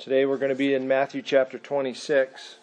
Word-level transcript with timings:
Today 0.00 0.24
we're 0.24 0.38
going 0.38 0.48
to 0.48 0.54
be 0.54 0.72
in 0.72 0.88
Matthew 0.88 1.20
chapter 1.20 1.58
26, 1.58 2.56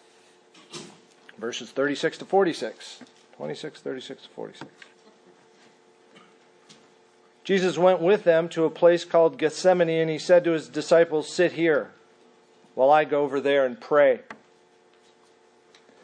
verses 1.38 1.70
36 1.70 2.18
to 2.18 2.24
46. 2.24 3.00
26, 3.36 3.80
36 3.80 4.22
to 4.24 4.28
46. 4.30 4.72
Jesus 7.44 7.78
went 7.78 8.00
with 8.00 8.24
them 8.24 8.48
to 8.48 8.64
a 8.64 8.70
place 8.70 9.04
called 9.04 9.38
Gethsemane, 9.38 9.88
and 9.88 10.10
he 10.10 10.18
said 10.18 10.42
to 10.42 10.50
his 10.50 10.68
disciples, 10.68 11.32
Sit 11.32 11.52
here 11.52 11.92
while 12.74 12.90
I 12.90 13.04
go 13.04 13.22
over 13.22 13.40
there 13.40 13.64
and 13.64 13.80
pray. 13.80 14.18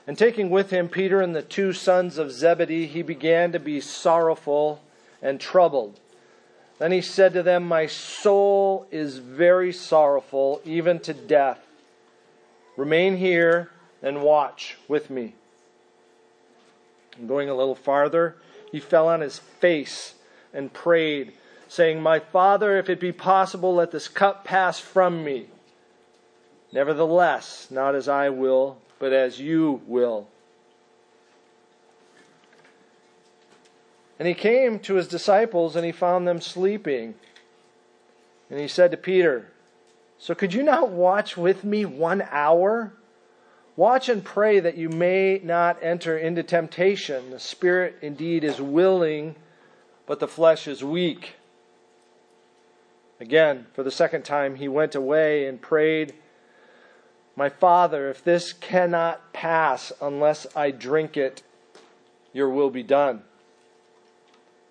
And 0.06 0.16
taking 0.16 0.50
with 0.50 0.70
him 0.70 0.88
Peter 0.88 1.20
and 1.20 1.34
the 1.34 1.42
two 1.42 1.72
sons 1.72 2.16
of 2.16 2.30
Zebedee, 2.30 2.86
he 2.86 3.02
began 3.02 3.50
to 3.50 3.58
be 3.58 3.80
sorrowful 3.80 4.80
and 5.20 5.40
troubled. 5.40 5.98
Then 6.78 6.92
he 6.92 7.00
said 7.00 7.32
to 7.34 7.42
them, 7.42 7.64
My 7.64 7.86
soul 7.86 8.86
is 8.90 9.18
very 9.18 9.72
sorrowful, 9.72 10.60
even 10.64 10.98
to 11.00 11.14
death. 11.14 11.60
Remain 12.76 13.16
here 13.16 13.70
and 14.02 14.22
watch 14.22 14.76
with 14.88 15.08
me. 15.10 15.34
And 17.16 17.28
going 17.28 17.48
a 17.48 17.54
little 17.54 17.76
farther, 17.76 18.36
he 18.72 18.80
fell 18.80 19.08
on 19.08 19.20
his 19.20 19.38
face 19.38 20.14
and 20.52 20.72
prayed, 20.72 21.32
saying, 21.68 22.00
My 22.00 22.18
Father, 22.18 22.76
if 22.76 22.90
it 22.90 22.98
be 22.98 23.12
possible, 23.12 23.74
let 23.74 23.92
this 23.92 24.08
cup 24.08 24.44
pass 24.44 24.80
from 24.80 25.22
me. 25.22 25.46
Nevertheless, 26.72 27.68
not 27.70 27.94
as 27.94 28.08
I 28.08 28.30
will, 28.30 28.78
but 28.98 29.12
as 29.12 29.40
you 29.40 29.80
will. 29.86 30.26
And 34.24 34.28
he 34.30 34.40
came 34.40 34.78
to 34.78 34.94
his 34.94 35.06
disciples 35.06 35.76
and 35.76 35.84
he 35.84 35.92
found 35.92 36.26
them 36.26 36.40
sleeping. 36.40 37.14
And 38.48 38.58
he 38.58 38.66
said 38.66 38.90
to 38.92 38.96
Peter, 38.96 39.52
So 40.16 40.34
could 40.34 40.54
you 40.54 40.62
not 40.62 40.88
watch 40.88 41.36
with 41.36 41.62
me 41.62 41.84
one 41.84 42.26
hour? 42.30 42.94
Watch 43.76 44.08
and 44.08 44.24
pray 44.24 44.60
that 44.60 44.78
you 44.78 44.88
may 44.88 45.42
not 45.44 45.76
enter 45.82 46.16
into 46.16 46.42
temptation. 46.42 47.32
The 47.32 47.38
spirit 47.38 47.96
indeed 48.00 48.44
is 48.44 48.62
willing, 48.62 49.34
but 50.06 50.20
the 50.20 50.26
flesh 50.26 50.66
is 50.66 50.82
weak. 50.82 51.34
Again, 53.20 53.66
for 53.74 53.82
the 53.82 53.90
second 53.90 54.24
time, 54.24 54.54
he 54.54 54.68
went 54.68 54.94
away 54.94 55.46
and 55.46 55.60
prayed, 55.60 56.14
My 57.36 57.50
Father, 57.50 58.08
if 58.08 58.24
this 58.24 58.54
cannot 58.54 59.34
pass 59.34 59.92
unless 60.00 60.46
I 60.56 60.70
drink 60.70 61.18
it, 61.18 61.42
your 62.32 62.48
will 62.48 62.70
be 62.70 62.82
done. 62.82 63.22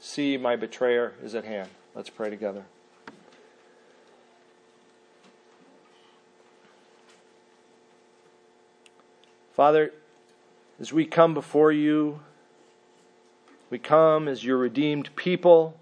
See, 0.00 0.36
my 0.36 0.56
betrayer 0.56 1.14
is 1.22 1.34
at 1.34 1.44
hand. 1.44 1.68
Let's 1.94 2.10
pray 2.10 2.30
together. 2.30 2.64
Father, 9.52 9.92
as 10.78 10.92
we 10.92 11.04
come 11.04 11.34
before 11.34 11.72
you, 11.72 12.20
we 13.70 13.78
come 13.78 14.28
as 14.28 14.44
your 14.44 14.56
redeemed 14.56 15.14
people 15.16 15.76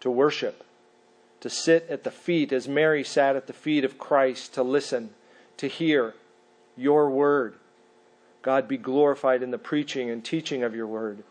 to 0.00 0.10
worship, 0.10 0.62
to 1.40 1.48
sit 1.48 1.86
at 1.88 2.04
the 2.04 2.10
feet 2.10 2.52
as 2.52 2.68
Mary 2.68 3.02
sat 3.02 3.34
at 3.34 3.46
the 3.46 3.54
feet 3.54 3.82
of 3.82 3.98
Christ, 3.98 4.52
to 4.54 4.62
listen, 4.62 5.10
to 5.56 5.68
hear 5.68 6.14
your 6.76 7.08
word. 7.08 7.54
God 8.42 8.68
be 8.68 8.76
glorified 8.76 9.42
in 9.42 9.50
the 9.50 9.58
preaching 9.58 10.10
and 10.10 10.22
teaching 10.22 10.62
of 10.62 10.76
your 10.76 10.86
word. 10.86 11.24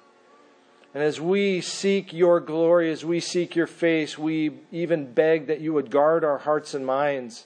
And 0.96 1.04
as 1.04 1.20
we 1.20 1.60
seek 1.60 2.14
your 2.14 2.40
glory, 2.40 2.90
as 2.90 3.04
we 3.04 3.20
seek 3.20 3.54
your 3.54 3.68
face, 3.68 4.18
we 4.18 4.52
even 4.72 5.12
beg 5.12 5.48
that 5.48 5.60
you 5.60 5.74
would 5.74 5.92
guard 5.92 6.24
our 6.24 6.38
hearts 6.38 6.74
and 6.74 6.86
minds. 6.86 7.46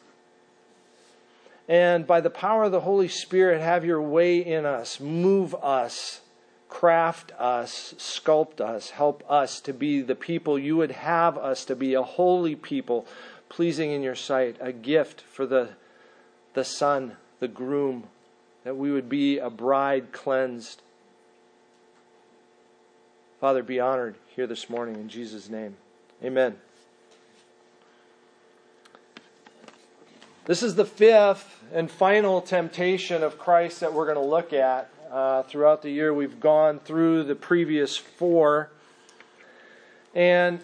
And 1.68 2.06
by 2.06 2.22
the 2.22 2.30
power 2.30 2.66
of 2.66 2.72
the 2.72 2.82
Holy 2.82 3.08
Spirit, 3.08 3.60
have 3.60 3.84
your 3.84 4.04
way 4.04 4.38
in 4.38 4.68
us, 4.68 5.00
move 5.00 5.56
us, 5.64 6.22
craft 6.70 7.32
us, 7.40 7.96
sculpt 7.98 8.62
us, 8.62 8.92
help 8.92 9.24
us 9.28 9.60
to 9.62 9.74
be 9.74 10.02
the 10.02 10.14
people 10.14 10.60
you 10.60 10.78
would 10.78 10.92
have 10.92 11.36
us 11.36 11.66
to 11.66 11.76
be, 11.76 11.96
a 11.96 12.04
holy 12.04 12.56
people, 12.56 13.08
pleasing 13.50 13.90
in 13.90 14.04
your 14.04 14.14
sight, 14.14 14.58
a 14.60 14.72
gift 14.72 15.22
for 15.22 15.48
the, 15.48 15.70
the 16.54 16.64
son, 16.64 17.18
the 17.40 17.48
groom, 17.48 18.04
that 18.64 18.78
we 18.78 18.92
would 18.92 19.10
be 19.10 19.40
a 19.40 19.50
bride 19.50 20.12
cleansed 20.12 20.84
Father, 23.40 23.64
be 23.64 23.80
honored 23.80 24.16
here 24.36 24.48
this 24.48 24.70
morning 24.70 24.96
in 24.96 25.08
Jesus' 25.08 25.48
name. 25.48 25.78
Amen. 26.22 26.58
This 30.44 30.62
is 30.62 30.76
the 30.76 30.84
fifth 30.84 31.64
and 31.72 31.90
final 31.90 32.42
temptation 32.42 33.24
of 33.24 33.38
Christ 33.38 33.80
that 33.80 33.94
we're 33.94 34.04
going 34.04 34.18
to 34.18 34.30
look 34.30 34.52
at. 34.52 34.90
Uh, 35.10 35.44
throughout 35.44 35.82
the 35.82 35.90
year, 35.90 36.14
we've 36.14 36.42
gone 36.42 36.80
through 36.80 37.24
the 37.24 37.36
previous 37.36 37.96
four. 37.96 38.72
And 40.14 40.60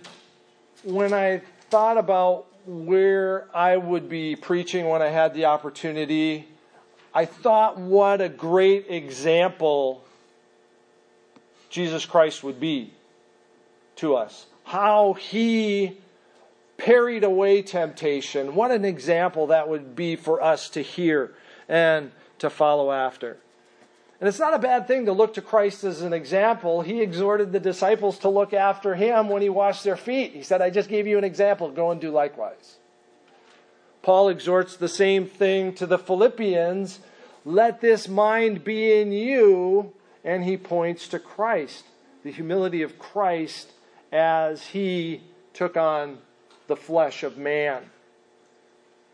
when 0.83 1.13
I 1.13 1.43
thought 1.69 1.97
about 1.97 2.45
where 2.65 3.47
I 3.55 3.77
would 3.77 4.09
be 4.09 4.35
preaching 4.35 4.89
when 4.89 5.01
I 5.01 5.07
had 5.07 5.33
the 5.33 5.45
opportunity, 5.45 6.45
I 7.13 7.23
thought 7.23 7.77
what 7.77 8.19
a 8.19 8.27
great 8.27 8.87
example 8.89 10.03
Jesus 11.75 12.05
Christ 12.05 12.41
would 12.41 12.57
be 12.57 12.93
to 13.97 14.15
us. 14.15 14.45
How 14.63 15.11
he 15.11 15.97
parried 16.77 17.25
away 17.25 17.61
temptation. 17.63 18.55
What 18.55 18.71
an 18.71 18.85
example 18.85 19.47
that 19.47 19.67
would 19.67 19.93
be 19.93 20.15
for 20.15 20.41
us 20.41 20.69
to 20.69 20.81
hear 20.81 21.33
and 21.67 22.13
to 22.39 22.49
follow 22.49 22.93
after. 22.93 23.39
And 24.21 24.29
it's 24.29 24.39
not 24.39 24.53
a 24.53 24.59
bad 24.59 24.87
thing 24.87 25.05
to 25.07 25.11
look 25.11 25.33
to 25.33 25.41
Christ 25.41 25.83
as 25.83 26.01
an 26.01 26.13
example. 26.13 26.81
He 26.81 27.01
exhorted 27.01 27.51
the 27.51 27.59
disciples 27.59 28.19
to 28.19 28.29
look 28.29 28.53
after 28.53 28.95
him 28.95 29.27
when 29.27 29.41
he 29.41 29.49
washed 29.49 29.83
their 29.83 29.97
feet. 29.97 30.31
He 30.31 30.43
said, 30.43 30.61
I 30.61 30.69
just 30.69 30.87
gave 30.87 31.05
you 31.05 31.17
an 31.17 31.25
example. 31.25 31.69
Go 31.71 31.91
and 31.91 31.99
do 31.99 32.09
likewise. 32.09 32.77
Paul 34.01 34.29
exhorts 34.29 34.77
the 34.77 34.87
same 34.87 35.25
thing 35.25 35.73
to 35.73 35.85
the 35.85 35.99
Philippians 35.99 37.01
let 37.43 37.81
this 37.81 38.07
mind 38.07 38.63
be 38.63 38.97
in 38.99 39.11
you, 39.11 39.93
and 40.25 40.43
he 40.43 40.57
points 40.57 41.07
to 41.09 41.19
Christ, 41.19 41.85
the 42.23 42.31
humility 42.31 42.81
of 42.81 42.97
Christ 42.99 43.71
as 44.11 44.67
he 44.67 45.21
took 45.53 45.77
on 45.77 46.17
the 46.67 46.75
flesh 46.75 47.23
of 47.23 47.37
man 47.37 47.83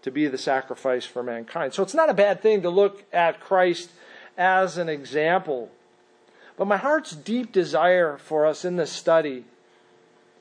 to 0.02 0.10
be 0.10 0.28
the 0.28 0.38
sacrifice 0.38 1.06
for 1.06 1.22
mankind. 1.22 1.74
So 1.74 1.84
it's 1.84 1.94
not 1.94 2.10
a 2.10 2.14
bad 2.14 2.42
thing 2.42 2.62
to 2.62 2.70
look 2.70 3.04
at 3.14 3.42
Christ 3.42 3.92
as 4.38 4.78
an 4.78 4.88
example. 4.90 5.70
But 6.58 6.66
my 6.66 6.78
heart's 6.78 7.12
deep 7.12 7.52
desire 7.52 8.18
for 8.18 8.46
us 8.46 8.64
in 8.64 8.78
this 8.78 8.92
study 8.92 9.44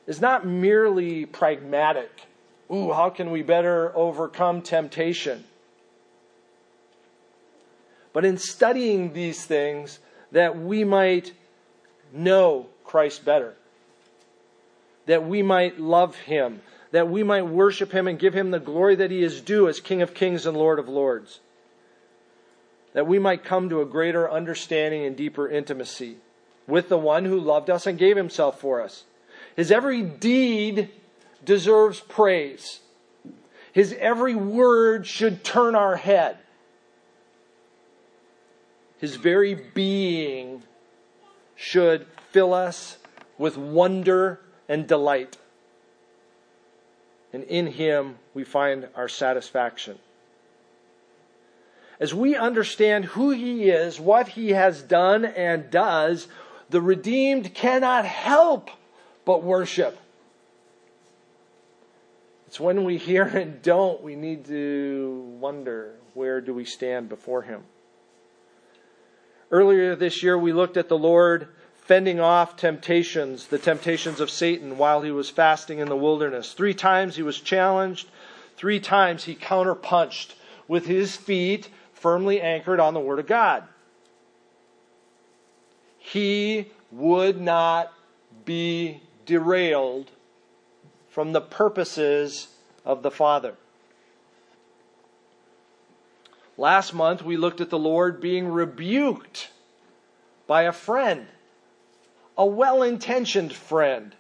is 0.07 0.21
not 0.21 0.47
merely 0.47 1.27
pragmatic. 1.27 2.27
Ooh, 2.73 2.93
how 2.93 3.11
can 3.11 3.33
we 3.33 3.43
better 3.43 3.95
overcome 3.97 4.63
temptation? 4.63 5.45
But 8.13 8.25
in 8.25 8.39
studying 8.39 9.13
these 9.13 9.45
things, 9.45 9.99
that 10.33 10.59
we 10.59 10.85
might 10.85 11.33
know 12.13 12.67
Christ 12.85 13.25
better, 13.25 13.55
that 15.07 15.27
we 15.27 15.43
might 15.43 15.81
love 15.81 16.17
him, 16.17 16.63
that 16.93 17.09
we 17.09 17.23
might 17.23 17.43
worship 17.47 17.93
him 17.93 18.09
and 18.09 18.19
give 18.19 18.35
him 18.35 18.51
the 18.51 18.61
glory 18.61 18.97
that 18.97 19.11
he 19.11 19.23
is 19.23 19.41
due 19.41 19.69
as 19.69 19.81
King 19.81 20.03
of 20.03 20.15
kings 20.15 20.47
and 20.47 20.57
Lord 20.57 20.79
of 20.79 20.89
lords, 20.89 21.41
that 22.93 23.07
we 23.07 23.19
might 23.19 23.45
come 23.45 23.69
to 23.69 23.81
a 23.81 23.87
greater 23.87 24.31
understanding 24.31 25.05
and 25.05 25.17
deeper 25.17 25.49
intimacy 25.49 26.17
with 26.67 26.89
the 26.89 26.99
one 26.99 27.25
who 27.25 27.39
loved 27.39 27.71
us 27.71 27.87
and 27.87 27.99
gave 27.99 28.17
himself 28.17 28.61
for 28.61 28.81
us. 28.81 29.05
His 29.57 29.71
every 29.71 30.03
deed 30.03 30.91
deserves 31.45 32.01
praise. 32.01 32.81
His 33.73 33.95
every 33.99 34.35
word 34.35 35.07
should 35.07 35.45
turn 35.45 35.75
our 35.75 35.97
head 35.97 36.39
his 39.01 39.17
very 39.17 39.55
being 39.55 40.63
should 41.57 42.07
fill 42.31 42.53
us 42.53 42.99
with 43.39 43.57
wonder 43.57 44.41
and 44.69 44.87
delight. 44.87 45.39
And 47.33 47.45
in 47.45 47.67
him 47.69 48.17
we 48.35 48.45
find 48.45 48.89
our 48.95 49.09
satisfaction. 49.09 49.99
as 52.01 52.15
we 52.15 52.35
understand 52.35 53.05
who 53.05 53.31
he 53.31 53.69
is, 53.69 54.01
what 54.01 54.29
he 54.29 54.51
has 54.51 54.83
done 54.83 55.25
and 55.25 55.71
does, 55.71 56.29
the 56.71 56.81
redeemed 56.81 57.53
cannot 57.55 58.07
help 58.07 58.71
but 59.27 59.43
worship. 59.43 59.99
It's 62.47 62.59
when 62.59 62.85
we 62.85 62.97
hear 62.97 63.25
and 63.25 63.61
don't, 63.63 64.03
we 64.03 64.17
need 64.17 64.47
to 64.47 65.37
wonder 65.39 65.95
where 66.15 66.41
do 66.41 66.55
we 66.55 66.65
stand 66.65 67.09
before 67.11 67.43
him. 67.43 67.63
Earlier 69.51 69.97
this 69.97 70.23
year, 70.23 70.39
we 70.39 70.53
looked 70.53 70.77
at 70.77 70.89
the 70.89 70.99
Lord 70.99 71.49
fending 71.75 72.21
off 72.21 72.57
temptations, 72.57 73.49
the 73.49 73.59
temptations 73.59 74.21
of 74.21 74.31
Satan, 74.31 74.79
while 74.79 75.03
he 75.03 75.11
was 75.11 75.29
fasting 75.29 75.81
in 75.81 75.89
the 75.89 75.97
wilderness. 75.97 76.53
Three 76.53 76.75
times 76.75 77.17
he 77.17 77.23
was 77.23 77.41
challenged, 77.41 78.09
three 78.57 78.79
times 78.79 79.25
he 79.25 79.35
counterpunched 79.35 80.35
with 80.69 80.87
his 80.87 81.17
feet 81.17 81.69
firmly 81.93 82.41
anchored 82.41 82.79
on 82.79 82.95
the 82.95 83.01
Word 83.01 83.19
of 83.19 83.27
God. 83.27 83.65
He 85.99 86.71
would 86.93 87.41
not 87.41 87.93
be 88.45 89.03
derailed 89.27 90.11
from 91.09 91.33
the 91.33 91.41
purposes 91.41 92.49
of 92.85 93.03
the 93.03 93.11
Father. 93.11 93.55
Last 96.61 96.93
month, 96.93 97.23
we 97.23 97.39
looked 97.39 97.63
at 97.63 97.71
the 97.71 97.79
Lord 97.79 98.21
being 98.21 98.47
rebuked 98.47 99.49
by 100.47 100.65
a 100.65 100.73
friend, 100.73 101.27
a 102.37 102.45
well 102.45 102.83
intentioned 102.83 103.55
friend, 103.55 104.15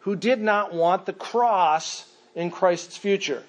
who 0.00 0.16
did 0.16 0.40
not 0.40 0.72
want 0.72 1.04
the 1.04 1.12
cross 1.12 2.10
in 2.34 2.50
Christ's 2.50 2.96
future. 2.96 3.42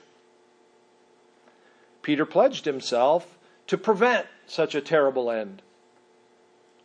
Peter 2.01 2.25
pledged 2.25 2.65
himself 2.65 3.37
to 3.67 3.77
prevent 3.77 4.27
such 4.45 4.75
a 4.75 4.81
terrible 4.81 5.31
end. 5.31 5.61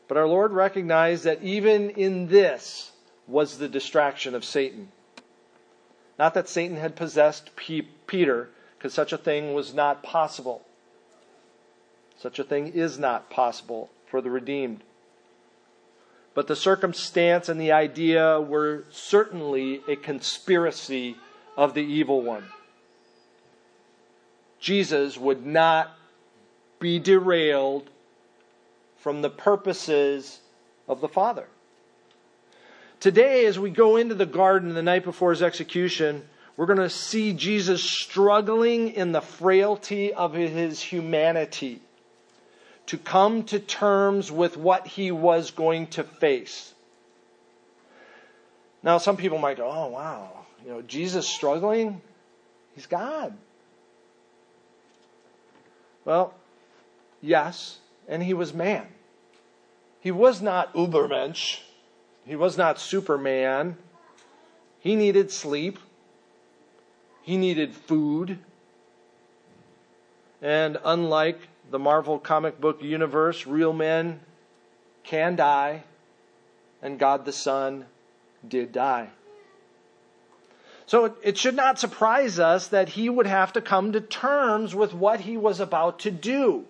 But 0.06 0.16
our 0.16 0.28
Lord 0.28 0.52
recognized 0.52 1.24
that 1.24 1.42
even 1.42 1.90
in 1.90 2.28
this 2.28 2.92
was 3.26 3.58
the 3.58 3.68
distraction 3.68 4.36
of 4.36 4.44
Satan. 4.44 4.92
Not 6.20 6.34
that 6.34 6.48
Satan 6.48 6.76
had 6.76 6.94
possessed 6.94 7.50
Peter, 7.56 8.48
because 8.78 8.94
such 8.94 9.12
a 9.12 9.18
thing 9.18 9.54
was 9.54 9.74
not 9.74 10.04
possible. 10.04 10.64
Such 12.20 12.40
a 12.40 12.44
thing 12.44 12.72
is 12.74 12.98
not 12.98 13.30
possible 13.30 13.90
for 14.06 14.20
the 14.20 14.30
redeemed. 14.30 14.82
But 16.34 16.48
the 16.48 16.56
circumstance 16.56 17.48
and 17.48 17.60
the 17.60 17.72
idea 17.72 18.40
were 18.40 18.84
certainly 18.90 19.82
a 19.88 19.96
conspiracy 19.96 21.16
of 21.56 21.74
the 21.74 21.82
evil 21.82 22.22
one. 22.22 22.44
Jesus 24.60 25.16
would 25.16 25.46
not 25.46 25.96
be 26.80 26.98
derailed 26.98 27.88
from 28.96 29.22
the 29.22 29.30
purposes 29.30 30.40
of 30.88 31.00
the 31.00 31.08
Father. 31.08 31.46
Today, 32.98 33.46
as 33.46 33.60
we 33.60 33.70
go 33.70 33.96
into 33.96 34.16
the 34.16 34.26
garden 34.26 34.74
the 34.74 34.82
night 34.82 35.04
before 35.04 35.30
his 35.30 35.42
execution, 35.42 36.28
we're 36.56 36.66
going 36.66 36.78
to 36.78 36.90
see 36.90 37.32
Jesus 37.32 37.82
struggling 37.82 38.90
in 38.90 39.12
the 39.12 39.20
frailty 39.20 40.12
of 40.12 40.34
his 40.34 40.80
humanity 40.80 41.80
to 42.88 42.96
come 42.96 43.42
to 43.44 43.58
terms 43.58 44.32
with 44.32 44.56
what 44.56 44.86
he 44.86 45.10
was 45.10 45.50
going 45.50 45.86
to 45.88 46.02
face. 46.02 46.72
Now, 48.82 48.96
some 48.96 49.18
people 49.18 49.36
might 49.36 49.58
go, 49.58 49.70
oh, 49.70 49.88
wow, 49.88 50.46
you 50.64 50.70
know, 50.70 50.80
Jesus 50.82 51.28
struggling? 51.28 52.00
He's 52.74 52.86
God. 52.86 53.36
Well, 56.06 56.32
yes, 57.20 57.78
and 58.08 58.22
he 58.22 58.32
was 58.32 58.54
man. 58.54 58.86
He 60.00 60.10
was 60.10 60.40
not 60.40 60.72
Ubermensch. 60.72 61.60
He 62.24 62.36
was 62.36 62.56
not 62.56 62.80
Superman. 62.80 63.76
He 64.80 64.96
needed 64.96 65.30
sleep. 65.30 65.78
He 67.20 67.36
needed 67.36 67.74
food. 67.74 68.38
And 70.40 70.78
unlike 70.82 71.40
the 71.70 71.78
Marvel 71.78 72.18
comic 72.18 72.60
book 72.60 72.82
universe, 72.82 73.46
real 73.46 73.72
men 73.72 74.20
can 75.04 75.36
die, 75.36 75.84
and 76.82 76.98
God 76.98 77.24
the 77.24 77.32
Son 77.32 77.86
did 78.46 78.72
die. 78.72 79.10
So 80.86 81.16
it 81.22 81.36
should 81.36 81.54
not 81.54 81.78
surprise 81.78 82.38
us 82.38 82.68
that 82.68 82.90
he 82.90 83.10
would 83.10 83.26
have 83.26 83.52
to 83.52 83.60
come 83.60 83.92
to 83.92 84.00
terms 84.00 84.74
with 84.74 84.94
what 84.94 85.20
he 85.20 85.36
was 85.36 85.60
about 85.60 85.98
to 86.00 86.10
do. 86.10 86.64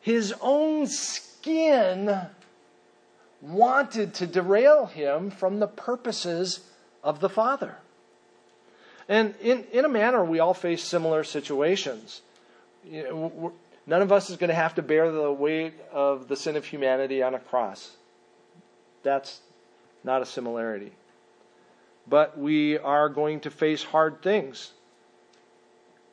His 0.00 0.32
own 0.40 0.86
skin 0.86 2.20
wanted 3.40 4.14
to 4.14 4.26
derail 4.26 4.86
him 4.86 5.30
from 5.30 5.58
the 5.58 5.66
purposes 5.66 6.60
of 7.02 7.18
the 7.18 7.28
Father. 7.28 7.76
And 9.08 9.34
in, 9.40 9.64
in 9.72 9.84
a 9.84 9.88
manner, 9.88 10.24
we 10.24 10.38
all 10.38 10.54
face 10.54 10.84
similar 10.84 11.24
situations 11.24 12.22
know, 12.84 13.52
none 13.86 14.02
of 14.02 14.12
us 14.12 14.30
is 14.30 14.36
going 14.36 14.48
to 14.48 14.54
have 14.54 14.74
to 14.76 14.82
bear 14.82 15.10
the 15.10 15.32
weight 15.32 15.74
of 15.92 16.28
the 16.28 16.36
sin 16.36 16.56
of 16.56 16.64
humanity 16.64 17.22
on 17.22 17.34
a 17.34 17.38
cross. 17.38 17.96
That's 19.02 19.40
not 20.04 20.22
a 20.22 20.26
similarity. 20.26 20.92
But 22.06 22.38
we 22.38 22.78
are 22.78 23.08
going 23.08 23.40
to 23.40 23.50
face 23.50 23.82
hard 23.82 24.22
things 24.22 24.72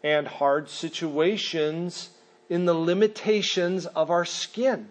and 0.04 0.28
hard 0.28 0.70
situations 0.70 2.10
in 2.50 2.66
the 2.66 2.74
limitations 2.74 3.86
of 3.86 4.12
our 4.12 4.26
skin, 4.26 4.90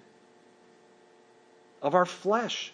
of 1.83 1.95
our 1.95 2.07
flesh. 2.07 2.73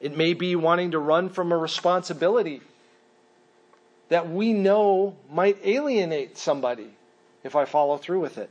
It 0.00 0.16
may 0.16 0.34
be 0.34 0.56
wanting 0.56 0.90
to 0.90 0.98
run 0.98 1.28
from 1.28 1.52
a 1.52 1.56
responsibility 1.56 2.60
that 4.10 4.28
we 4.28 4.52
know 4.52 5.16
might 5.32 5.58
alienate 5.64 6.36
somebody 6.36 6.90
if 7.42 7.56
I 7.56 7.64
follow 7.64 7.96
through 7.96 8.20
with 8.20 8.36
it. 8.36 8.50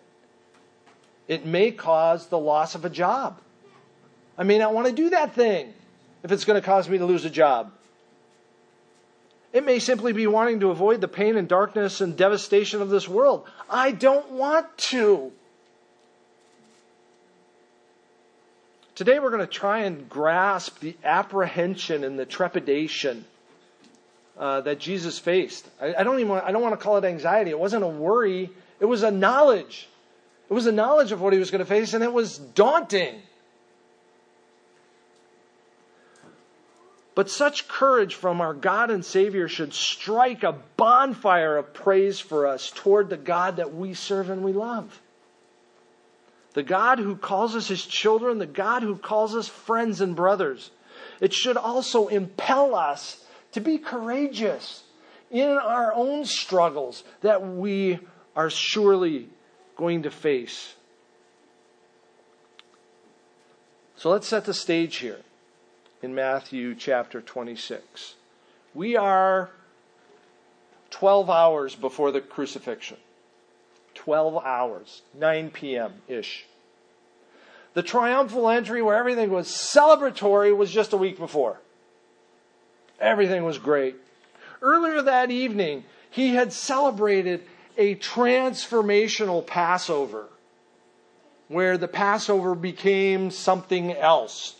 It 1.28 1.46
may 1.46 1.70
cause 1.70 2.28
the 2.28 2.40
loss 2.40 2.74
of 2.74 2.86
a 2.86 2.90
job. 2.90 3.40
I 4.38 4.44
may 4.44 4.58
not 4.58 4.74
want 4.74 4.88
to 4.88 4.94
do 4.94 5.12
that 5.12 5.36
thing 5.36 5.74
if 6.24 6.32
it's 6.32 6.46
going 6.46 6.60
to 6.60 6.66
cause 6.66 6.90
me 6.90 6.98
to 6.98 7.06
lose 7.06 7.26
a 7.26 7.30
job. 7.30 7.72
It 9.52 9.66
may 9.66 9.80
simply 9.80 10.14
be 10.14 10.28
wanting 10.28 10.62
to 10.62 10.70
avoid 10.70 11.02
the 11.02 11.08
pain 11.08 11.36
and 11.36 11.48
darkness 11.48 12.02
and 12.02 12.16
devastation 12.16 12.82
of 12.82 12.90
this 12.90 13.08
world. 13.08 13.46
I 13.70 13.92
don't 13.92 14.32
want 14.32 14.66
to. 14.78 15.32
Today 18.96 19.20
we're 19.20 19.32
going 19.32 19.40
to 19.42 19.48
try 19.48 19.80
and 19.80 20.08
grasp 20.10 20.80
the 20.80 20.96
apprehension 21.04 22.04
and 22.04 22.18
the 22.18 22.26
trepidation 22.26 23.26
uh, 24.40 24.62
that 24.62 24.80
Jesus 24.80 25.20
faced. 25.20 25.68
I, 25.82 25.94
I, 25.96 26.04
don't 26.04 26.16
even 26.16 26.30
want, 26.30 26.46
I 26.46 26.52
don't 26.54 26.62
want 26.62 26.74
to 26.74 26.84
call 26.84 26.98
it 26.98 27.04
anxiety. 27.04 27.52
It 27.52 27.60
wasn't 27.60 27.84
a 27.84 27.88
worry. 27.88 28.50
It 28.80 28.86
was 28.86 29.04
a 29.04 29.12
knowledge. 29.12 29.90
It 30.50 30.54
was 30.54 30.66
a 30.66 30.72
knowledge 30.72 31.12
of 31.12 31.20
what 31.22 31.34
he 31.34 31.40
was 31.40 31.52
going 31.52 31.60
to 31.60 31.66
face, 31.66 31.94
and 31.94 32.04
it 32.04 32.14
was 32.14 32.38
daunting. 32.38 33.22
But 37.16 37.30
such 37.30 37.68
courage 37.68 38.16
from 38.16 38.40
our 38.40 38.54
God 38.54 38.90
and 38.90 39.04
Savior 39.04 39.50
should 39.50 39.74
strike 39.74 40.44
a 40.44 40.56
bonfire 40.78 41.58
of 41.58 41.74
praise 41.74 42.22
for 42.22 42.48
us 42.48 42.72
toward 42.74 43.10
the 43.10 43.18
God 43.18 43.58
that 43.58 43.74
we 43.74 43.94
serve 43.94 44.30
and 44.30 44.42
we 44.42 44.54
love. 44.54 45.02
The 46.54 46.64
God 46.64 46.98
who 46.98 47.18
calls 47.18 47.58
us 47.58 47.68
his 47.68 47.86
children, 47.86 48.38
the 48.38 48.46
God 48.46 48.84
who 48.84 48.96
calls 48.96 49.36
us 49.36 49.50
friends 49.50 50.00
and 50.00 50.16
brothers. 50.16 50.72
It 51.20 51.34
should 51.34 51.58
also 51.58 52.08
impel 52.08 52.74
us 52.74 53.22
to 53.52 53.60
be 53.60 53.78
courageous 53.78 54.84
in 55.32 55.50
our 55.50 55.94
own 55.94 56.26
struggles 56.26 57.04
that 57.22 57.46
we 57.46 58.00
are 58.36 58.50
surely 58.50 59.30
going 59.76 60.04
to 60.04 60.12
face. 60.12 60.76
So 63.96 64.10
let's 64.10 64.28
set 64.28 64.46
the 64.46 64.54
stage 64.54 64.98
here 64.98 65.20
in 66.02 66.16
Matthew 66.16 66.74
chapter 66.76 67.22
26. 67.22 68.16
We 68.74 68.96
are 68.96 69.50
12 70.90 71.30
hours 71.30 71.76
before 71.76 72.12
the 72.12 72.22
crucifixion. 72.22 72.98
12 73.96 74.46
hours, 74.46 75.02
9 75.14 75.52
p.m. 75.52 75.94
ish. 76.08 76.46
The 77.74 77.84
triumphal 77.84 78.50
entry 78.50 78.82
where 78.82 78.96
everything 78.96 79.30
was 79.30 79.48
celebratory 79.48 80.56
was 80.56 80.72
just 80.72 80.94
a 80.94 80.98
week 80.98 81.18
before. 81.18 81.60
Everything 83.00 83.44
was 83.44 83.58
great. 83.58 83.96
Earlier 84.62 85.02
that 85.02 85.32
evening, 85.32 85.86
he 86.10 86.36
had 86.36 86.52
celebrated 86.52 87.44
a 87.78 87.96
transformational 87.96 89.46
Passover 89.46 90.28
where 91.48 91.78
the 91.78 91.88
Passover 91.88 92.56
became 92.56 93.32
something 93.32 93.92
else, 93.94 94.56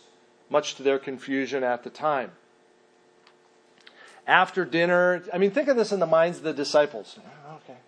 much 0.48 0.74
to 0.76 0.82
their 0.82 0.98
confusion 0.98 1.62
at 1.62 1.84
the 1.84 1.90
time. 1.90 2.32
After 4.26 4.64
dinner, 4.64 5.22
I 5.32 5.38
mean, 5.38 5.50
think 5.50 5.68
of 5.68 5.76
this 5.76 5.92
in 5.92 6.00
the 6.00 6.06
minds 6.06 6.38
of 6.38 6.44
the 6.44 6.52
disciples. 6.52 7.18
Okay. 7.56 7.78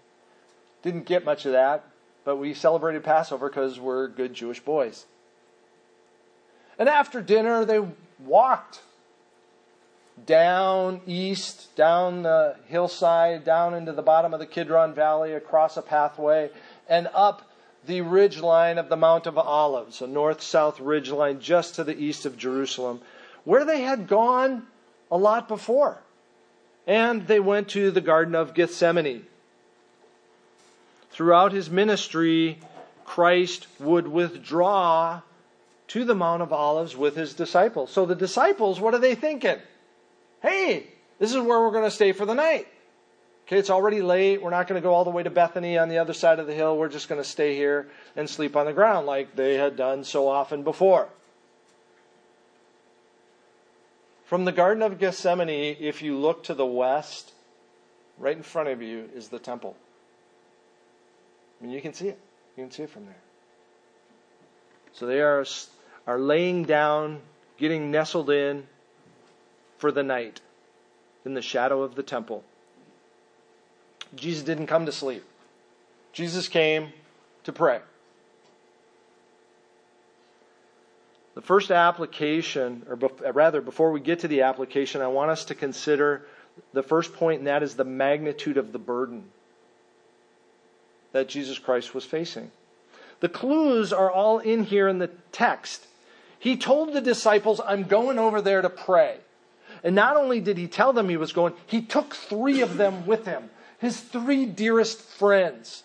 Didn't 0.82 1.06
get 1.06 1.24
much 1.24 1.46
of 1.46 1.52
that, 1.52 1.84
but 2.24 2.36
we 2.36 2.54
celebrated 2.54 3.02
Passover 3.02 3.48
because 3.48 3.80
we're 3.80 4.08
good 4.08 4.34
Jewish 4.34 4.60
boys. 4.60 5.06
And 6.78 6.88
after 6.88 7.20
dinner, 7.20 7.64
they 7.64 7.80
walked 8.18 8.82
down 10.26 11.00
east, 11.06 11.74
down 11.76 12.22
the 12.22 12.56
hillside, 12.66 13.44
down 13.44 13.74
into 13.74 13.92
the 13.92 14.02
bottom 14.02 14.32
of 14.34 14.40
the 14.40 14.46
Kidron 14.46 14.94
Valley, 14.94 15.32
across 15.32 15.76
a 15.76 15.82
pathway, 15.82 16.50
and 16.88 17.08
up 17.14 17.48
the 17.86 18.00
ridge 18.00 18.38
line 18.38 18.78
of 18.78 18.88
the 18.88 18.96
Mount 18.96 19.26
of 19.26 19.36
Olives, 19.36 20.00
a 20.02 20.06
north 20.06 20.40
south 20.42 20.78
ridge 20.80 21.10
line 21.10 21.40
just 21.40 21.74
to 21.76 21.84
the 21.84 21.96
east 21.96 22.26
of 22.26 22.38
Jerusalem, 22.38 23.00
where 23.44 23.64
they 23.64 23.82
had 23.82 24.06
gone 24.06 24.66
a 25.10 25.16
lot 25.16 25.48
before. 25.48 25.98
And 26.86 27.26
they 27.26 27.40
went 27.40 27.68
to 27.70 27.90
the 27.90 28.00
Garden 28.00 28.34
of 28.34 28.54
Gethsemane. 28.54 29.26
Throughout 31.10 31.52
his 31.52 31.70
ministry, 31.70 32.58
Christ 33.04 33.66
would 33.78 34.08
withdraw 34.08 35.20
to 35.88 36.04
the 36.04 36.14
Mount 36.14 36.42
of 36.42 36.52
Olives 36.52 36.96
with 36.96 37.16
his 37.16 37.34
disciples. 37.34 37.90
So 37.90 38.06
the 38.06 38.14
disciples, 38.14 38.80
what 38.80 38.94
are 38.94 38.98
they 38.98 39.14
thinking? 39.14 39.58
This 40.66 41.30
is 41.30 41.36
where 41.36 41.60
we're 41.60 41.70
going 41.70 41.84
to 41.84 41.90
stay 41.90 42.12
for 42.12 42.26
the 42.26 42.34
night. 42.34 42.66
Okay, 43.46 43.58
it's 43.58 43.70
already 43.70 44.02
late. 44.02 44.42
We're 44.42 44.50
not 44.50 44.66
going 44.66 44.80
to 44.80 44.82
go 44.82 44.92
all 44.92 45.04
the 45.04 45.10
way 45.10 45.22
to 45.22 45.30
Bethany 45.30 45.78
on 45.78 45.88
the 45.88 45.98
other 45.98 46.12
side 46.12 46.38
of 46.38 46.46
the 46.46 46.54
hill. 46.54 46.76
We're 46.76 46.88
just 46.88 47.08
going 47.08 47.20
to 47.20 47.28
stay 47.28 47.54
here 47.56 47.88
and 48.16 48.28
sleep 48.28 48.56
on 48.56 48.66
the 48.66 48.72
ground 48.72 49.06
like 49.06 49.36
they 49.36 49.54
had 49.54 49.76
done 49.76 50.04
so 50.04 50.28
often 50.28 50.62
before. 50.62 51.08
From 54.24 54.44
the 54.44 54.52
Garden 54.52 54.82
of 54.82 54.98
Gethsemane, 54.98 55.76
if 55.78 56.02
you 56.02 56.16
look 56.16 56.44
to 56.44 56.54
the 56.54 56.66
west, 56.66 57.32
right 58.16 58.36
in 58.36 58.42
front 58.42 58.68
of 58.68 58.80
you 58.80 59.10
is 59.14 59.28
the 59.28 59.38
temple. 59.38 59.76
I 61.60 61.64
mean, 61.64 61.74
you 61.74 61.82
can 61.82 61.92
see 61.92 62.08
it. 62.08 62.18
You 62.56 62.64
can 62.64 62.70
see 62.70 62.84
it 62.84 62.90
from 62.90 63.04
there. 63.04 63.20
So 64.92 65.06
they 65.06 65.20
are, 65.20 65.44
are 66.06 66.18
laying 66.18 66.64
down, 66.64 67.20
getting 67.58 67.90
nestled 67.90 68.30
in 68.30 68.66
for 69.78 69.92
the 69.92 70.02
night 70.02 70.40
in 71.24 71.34
the 71.34 71.42
shadow 71.42 71.82
of 71.82 71.94
the 71.94 72.02
temple. 72.02 72.44
Jesus 74.14 74.42
didn't 74.42 74.66
come 74.66 74.86
to 74.86 74.92
sleep. 74.92 75.24
Jesus 76.12 76.48
came 76.48 76.92
to 77.44 77.52
pray. 77.52 77.80
The 81.34 81.40
first 81.40 81.70
application, 81.70 82.84
or 82.88 82.98
uh, 83.02 83.32
rather, 83.32 83.62
before 83.62 83.90
we 83.90 84.00
get 84.00 84.20
to 84.20 84.28
the 84.28 84.42
application, 84.42 85.00
I 85.00 85.08
want 85.08 85.30
us 85.30 85.46
to 85.46 85.54
consider 85.54 86.26
the 86.74 86.82
first 86.82 87.14
point, 87.14 87.38
and 87.38 87.46
that 87.46 87.62
is 87.62 87.74
the 87.74 87.84
magnitude 87.84 88.58
of 88.58 88.72
the 88.72 88.78
burden 88.78 89.24
that 91.12 91.28
Jesus 91.28 91.58
Christ 91.58 91.94
was 91.94 92.04
facing. 92.04 92.50
The 93.20 93.30
clues 93.30 93.92
are 93.92 94.10
all 94.10 94.40
in 94.40 94.64
here 94.64 94.88
in 94.88 94.98
the 94.98 95.10
text. 95.30 95.86
He 96.38 96.56
told 96.56 96.92
the 96.92 97.00
disciples, 97.00 97.60
I'm 97.64 97.84
going 97.84 98.18
over 98.18 98.42
there 98.42 98.60
to 98.60 98.68
pray. 98.68 99.18
And 99.84 99.94
not 99.94 100.16
only 100.16 100.40
did 100.40 100.58
he 100.58 100.68
tell 100.68 100.92
them 100.92 101.08
he 101.08 101.16
was 101.16 101.32
going, 101.32 101.54
he 101.66 101.82
took 101.82 102.14
three 102.14 102.60
of 102.60 102.76
them 102.76 103.06
with 103.06 103.26
him 103.26 103.50
his 103.82 104.00
three 104.00 104.46
dearest 104.46 105.00
friends. 105.00 105.82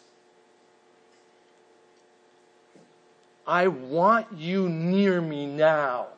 I 3.47 3.69
want 3.69 4.27
you 4.37 4.69
near 4.69 5.19
me 5.19 5.47
now. 5.47 6.09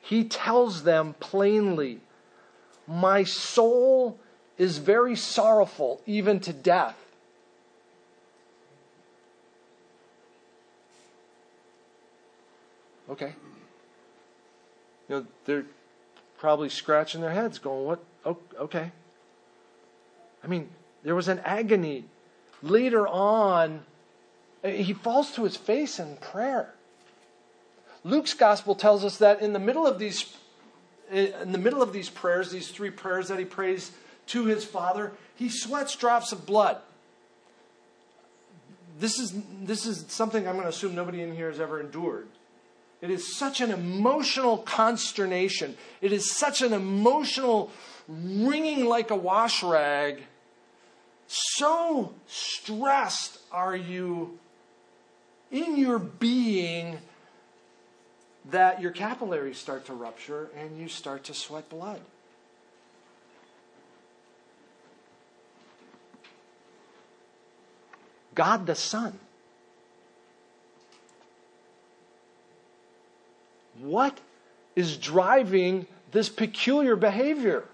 He 0.00 0.22
tells 0.22 0.84
them 0.84 1.16
plainly, 1.18 1.98
My 2.86 3.24
soul 3.24 4.16
is 4.58 4.78
very 4.78 5.16
sorrowful, 5.16 6.00
even 6.06 6.38
to 6.38 6.52
death. 6.52 6.96
Okay. 13.10 13.32
You 15.08 15.16
know, 15.16 15.26
they're 15.44 15.64
probably 16.38 16.68
scratching 16.68 17.20
their 17.20 17.30
heads, 17.30 17.58
going, 17.58 17.84
What? 17.84 18.04
okay. 18.26 18.92
I 20.42 20.46
mean, 20.46 20.68
there 21.02 21.14
was 21.14 21.28
an 21.28 21.40
agony. 21.40 22.04
Later 22.62 23.06
on, 23.06 23.82
eh, 24.62 24.72
he 24.82 24.92
falls 24.92 25.32
to 25.32 25.44
his 25.44 25.56
face 25.56 25.98
in 25.98 26.16
prayer. 26.16 26.74
Luke's 28.04 28.34
gospel 28.34 28.74
tells 28.74 29.04
us 29.04 29.18
that 29.18 29.40
in 29.40 29.52
the 29.52 29.58
middle 29.58 29.86
of 29.86 29.98
these 29.98 30.36
eh, 31.10 31.30
in 31.42 31.52
the 31.52 31.58
middle 31.58 31.82
of 31.82 31.92
these 31.92 32.08
prayers, 32.08 32.50
these 32.50 32.70
three 32.70 32.90
prayers 32.90 33.28
that 33.28 33.38
he 33.38 33.44
prays 33.44 33.92
to 34.28 34.44
his 34.44 34.64
father, 34.64 35.12
he 35.34 35.48
sweats 35.48 35.96
drops 35.96 36.32
of 36.32 36.46
blood. 36.46 36.78
This 38.98 39.18
is 39.18 39.40
this 39.62 39.86
is 39.86 40.04
something 40.08 40.46
I'm 40.46 40.54
going 40.54 40.64
to 40.64 40.70
assume 40.70 40.94
nobody 40.94 41.22
in 41.22 41.34
here 41.34 41.50
has 41.50 41.60
ever 41.60 41.80
endured. 41.80 42.28
It 43.00 43.10
is 43.10 43.36
such 43.36 43.60
an 43.60 43.70
emotional 43.70 44.58
consternation. 44.58 45.76
It 46.00 46.12
is 46.12 46.36
such 46.36 46.62
an 46.62 46.72
emotional 46.72 47.70
wringing 48.08 48.86
like 48.86 49.10
a 49.10 49.16
wash 49.16 49.62
rag. 49.62 50.22
So 51.26 52.14
stressed 52.26 53.38
are 53.52 53.76
you 53.76 54.38
in 55.50 55.76
your 55.76 55.98
being 55.98 56.98
that 58.50 58.80
your 58.80 58.90
capillaries 58.90 59.58
start 59.58 59.84
to 59.86 59.92
rupture 59.92 60.48
and 60.56 60.78
you 60.78 60.88
start 60.88 61.24
to 61.24 61.34
sweat 61.34 61.68
blood. 61.68 62.00
God 68.34 68.66
the 68.66 68.74
Son. 68.74 69.18
What 73.80 74.18
is 74.76 74.96
driving 74.96 75.86
this 76.12 76.28
peculiar 76.28 76.96
behavior? 76.96 77.64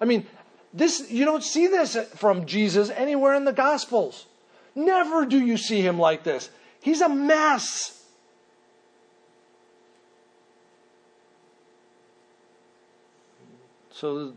I 0.00 0.04
mean, 0.04 0.26
this 0.72 1.10
you 1.10 1.24
don't 1.24 1.42
see 1.42 1.66
this 1.66 1.96
from 2.16 2.46
Jesus 2.46 2.90
anywhere 2.90 3.34
in 3.34 3.44
the 3.44 3.52
Gospels. 3.52 4.26
Never 4.74 5.24
do 5.24 5.38
you 5.38 5.56
see 5.56 5.80
him 5.80 5.98
like 5.98 6.22
this. 6.22 6.50
He's 6.80 7.00
a 7.00 7.08
mess. 7.08 8.04
So 13.90 14.34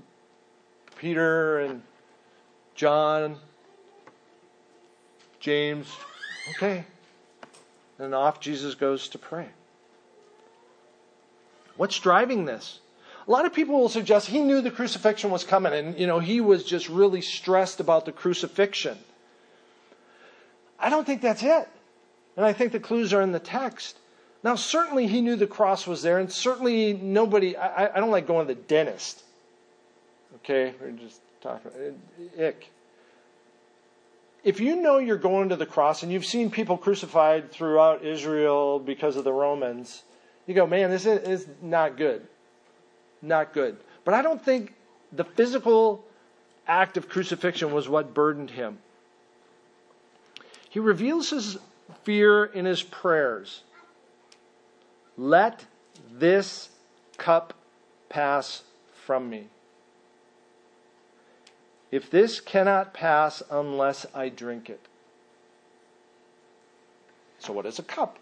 Peter 0.96 1.60
and 1.60 1.82
John, 2.76 3.36
James, 5.42 5.94
okay. 6.52 6.86
And 7.98 8.16
off 8.16 8.40
Jesus 8.40 8.76
goes 8.76 9.10
to 9.10 9.18
pray. 9.18 9.50
What's 11.80 11.98
driving 11.98 12.44
this? 12.44 12.82
A 13.26 13.32
lot 13.32 13.46
of 13.46 13.54
people 13.54 13.80
will 13.80 13.88
suggest 13.88 14.28
he 14.28 14.42
knew 14.42 14.60
the 14.60 14.70
crucifixion 14.70 15.32
was 15.32 15.46
coming 15.46 15.72
and, 15.72 15.98
you 15.98 16.08
know, 16.08 16.20
he 16.20 16.42
was 16.42 16.66
just 16.66 16.90
really 16.90 17.22
stressed 17.22 17.80
about 17.80 18.04
the 18.04 18.12
crucifixion. 18.12 18.98
I 20.78 20.90
don't 20.90 21.06
think 21.06 21.22
that's 21.22 21.42
it. 21.42 21.70
And 22.36 22.46
I 22.46 22.52
think 22.52 22.74
the 22.74 22.82
clues 22.82 23.14
are 23.14 23.22
in 23.22 23.32
the 23.32 23.40
text. 23.40 23.98
Now, 24.44 24.56
certainly 24.56 25.08
he 25.08 25.22
knew 25.22 25.38
the 25.38 25.48
cross 25.48 25.88
was 25.88 26.02
there, 26.02 26.20
and 26.20 26.30
certainly 26.30 26.92
nobody, 26.92 27.56
I, 27.56 27.96
I 27.96 28.00
don't 28.02 28.12
like 28.12 28.28
going 28.28 28.46
to 28.46 28.54
the 28.54 28.60
dentist. 28.60 29.24
Okay? 30.36 30.74
We're 30.82 30.92
just 30.92 31.22
talking, 31.40 31.72
uh, 31.72 32.44
ick. 32.44 32.72
If 34.44 34.60
you 34.60 34.76
know 34.76 34.98
you're 34.98 35.16
going 35.16 35.48
to 35.48 35.56
the 35.56 35.66
cross 35.66 36.04
and 36.04 36.12
you've 36.12 36.26
seen 36.26 36.52
people 36.52 36.78
crucified 36.78 37.54
throughout 37.54 38.04
Israel 38.04 38.80
because 38.80 39.16
of 39.16 39.24
the 39.24 39.32
Romans, 39.32 40.04
you 40.50 40.56
go, 40.56 40.68
man, 40.68 40.90
this 40.90 41.06
is, 41.06 41.48
not 41.62 41.96
good 41.96 42.28
not 43.22 43.54
good. 43.54 43.78
But 44.06 44.14
I 44.14 44.22
don't 44.22 44.44
think 44.44 44.74
the 45.12 45.24
physical 45.24 46.04
act 46.68 46.98
of 46.98 47.10
crucifixion 47.10 47.72
was 47.72 47.90
what 47.90 48.14
burdened 48.14 48.52
him. 48.52 48.80
He 50.70 50.80
reveals 50.80 51.32
his 51.32 51.58
fear 52.04 52.46
in 52.46 52.66
his 52.66 52.84
prayers. 52.84 53.64
Let 55.18 55.66
this 56.12 56.70
cup 57.18 57.54
pass 58.08 58.64
from 59.06 59.30
me. 59.30 59.48
If 61.92 62.12
this 62.12 62.40
cannot 62.40 62.94
pass 62.94 63.42
unless 63.50 64.06
I 64.14 64.30
drink 64.30 64.70
it. 64.70 64.80
So, 67.40 67.52
what 67.52 67.66
is 67.66 67.80
a 67.80 67.84
cup? 67.84 68.20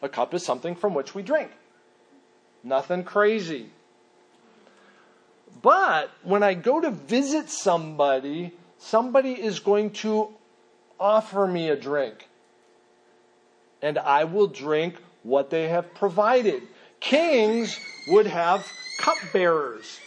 A 0.00 0.08
cup 0.08 0.32
is 0.32 0.42
something 0.42 0.74
from 0.74 0.94
which 0.94 1.14
we 1.14 1.22
drink. 1.22 1.50
Nothing 2.62 3.04
crazy. 3.04 3.70
But 5.62 6.10
when 6.22 6.42
I 6.42 6.54
go 6.54 6.80
to 6.80 6.90
visit 6.90 7.50
somebody, 7.50 8.52
somebody 8.78 9.32
is 9.32 9.60
going 9.60 9.90
to 9.90 10.28
offer 10.98 11.46
me 11.46 11.68
a 11.68 11.76
drink. 11.76 12.28
And 13.82 13.98
I 13.98 14.24
will 14.24 14.46
drink 14.46 14.96
what 15.22 15.50
they 15.50 15.68
have 15.68 15.94
provided. 15.94 16.62
Kings 17.00 17.78
would 18.08 18.26
have 18.26 18.66
cupbearers. 18.98 19.98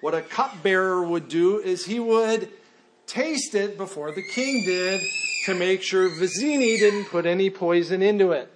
What 0.00 0.14
a 0.14 0.20
cupbearer 0.20 1.02
would 1.02 1.28
do 1.28 1.58
is 1.58 1.86
he 1.86 2.00
would 2.00 2.50
taste 3.06 3.54
it 3.54 3.76
before 3.76 4.12
the 4.12 4.22
king 4.22 4.64
did 4.64 5.00
to 5.46 5.54
make 5.54 5.82
sure 5.82 6.08
Vizzini 6.08 6.78
didn't 6.78 7.06
put 7.06 7.26
any 7.26 7.50
poison 7.50 8.02
into 8.02 8.32
it. 8.32 8.50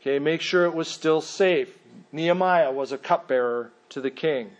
Okay, 0.00 0.18
make 0.18 0.40
sure 0.40 0.64
it 0.64 0.74
was 0.74 0.88
still 0.88 1.20
safe. 1.20 1.76
Nehemiah 2.10 2.72
was 2.72 2.90
a 2.92 2.98
cupbearer 2.98 3.70
to 3.90 4.00
the 4.00 4.10
king. 4.10 4.50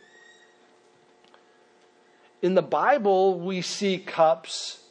In 2.42 2.54
the 2.54 2.62
Bible, 2.62 3.38
we 3.40 3.62
see 3.62 3.98
cups, 3.98 4.82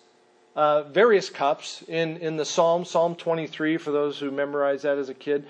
uh, 0.55 0.83
various 0.83 1.29
cups, 1.29 1.83
in, 1.87 2.17
in 2.17 2.37
the 2.37 2.45
Psalm, 2.45 2.85
Psalm 2.85 3.15
23, 3.15 3.77
for 3.77 3.91
those 3.91 4.19
who 4.19 4.31
memorized 4.31 4.83
that 4.83 4.97
as 4.97 5.09
a 5.09 5.13
kid. 5.13 5.45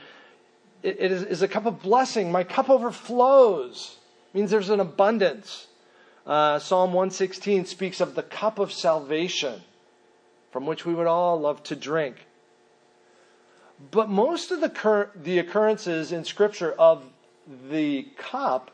it, 0.84 0.98
it 1.00 1.12
is, 1.12 1.24
is, 1.24 1.42
a 1.42 1.48
cup 1.48 1.66
of 1.66 1.82
blessing. 1.82 2.32
My 2.32 2.44
cup 2.44 2.70
overflows. 2.70 3.98
It 4.34 4.38
means 4.38 4.52
there's 4.52 4.70
an 4.70 4.80
abundance. 4.80 5.68
Uh, 6.26 6.60
Psalm 6.60 6.94
116 6.94 7.66
speaks 7.66 8.02
of 8.02 8.16
the 8.16 8.24
cup 8.24 8.60
of 8.60 8.72
salvation 8.72 9.62
from 10.52 10.66
which 10.66 10.86
we 10.86 10.94
would 10.94 11.08
all 11.08 11.40
love 11.40 11.64
to 11.64 11.76
drink. 11.76 12.26
But 13.92 14.10
most 14.10 14.52
of 14.52 14.60
the, 14.60 14.70
cur- 14.70 15.10
the 15.16 15.40
occurrences 15.40 16.12
in 16.12 16.26
Scripture 16.26 16.74
of 16.74 17.04
the 17.70 18.04
cup 18.18 18.72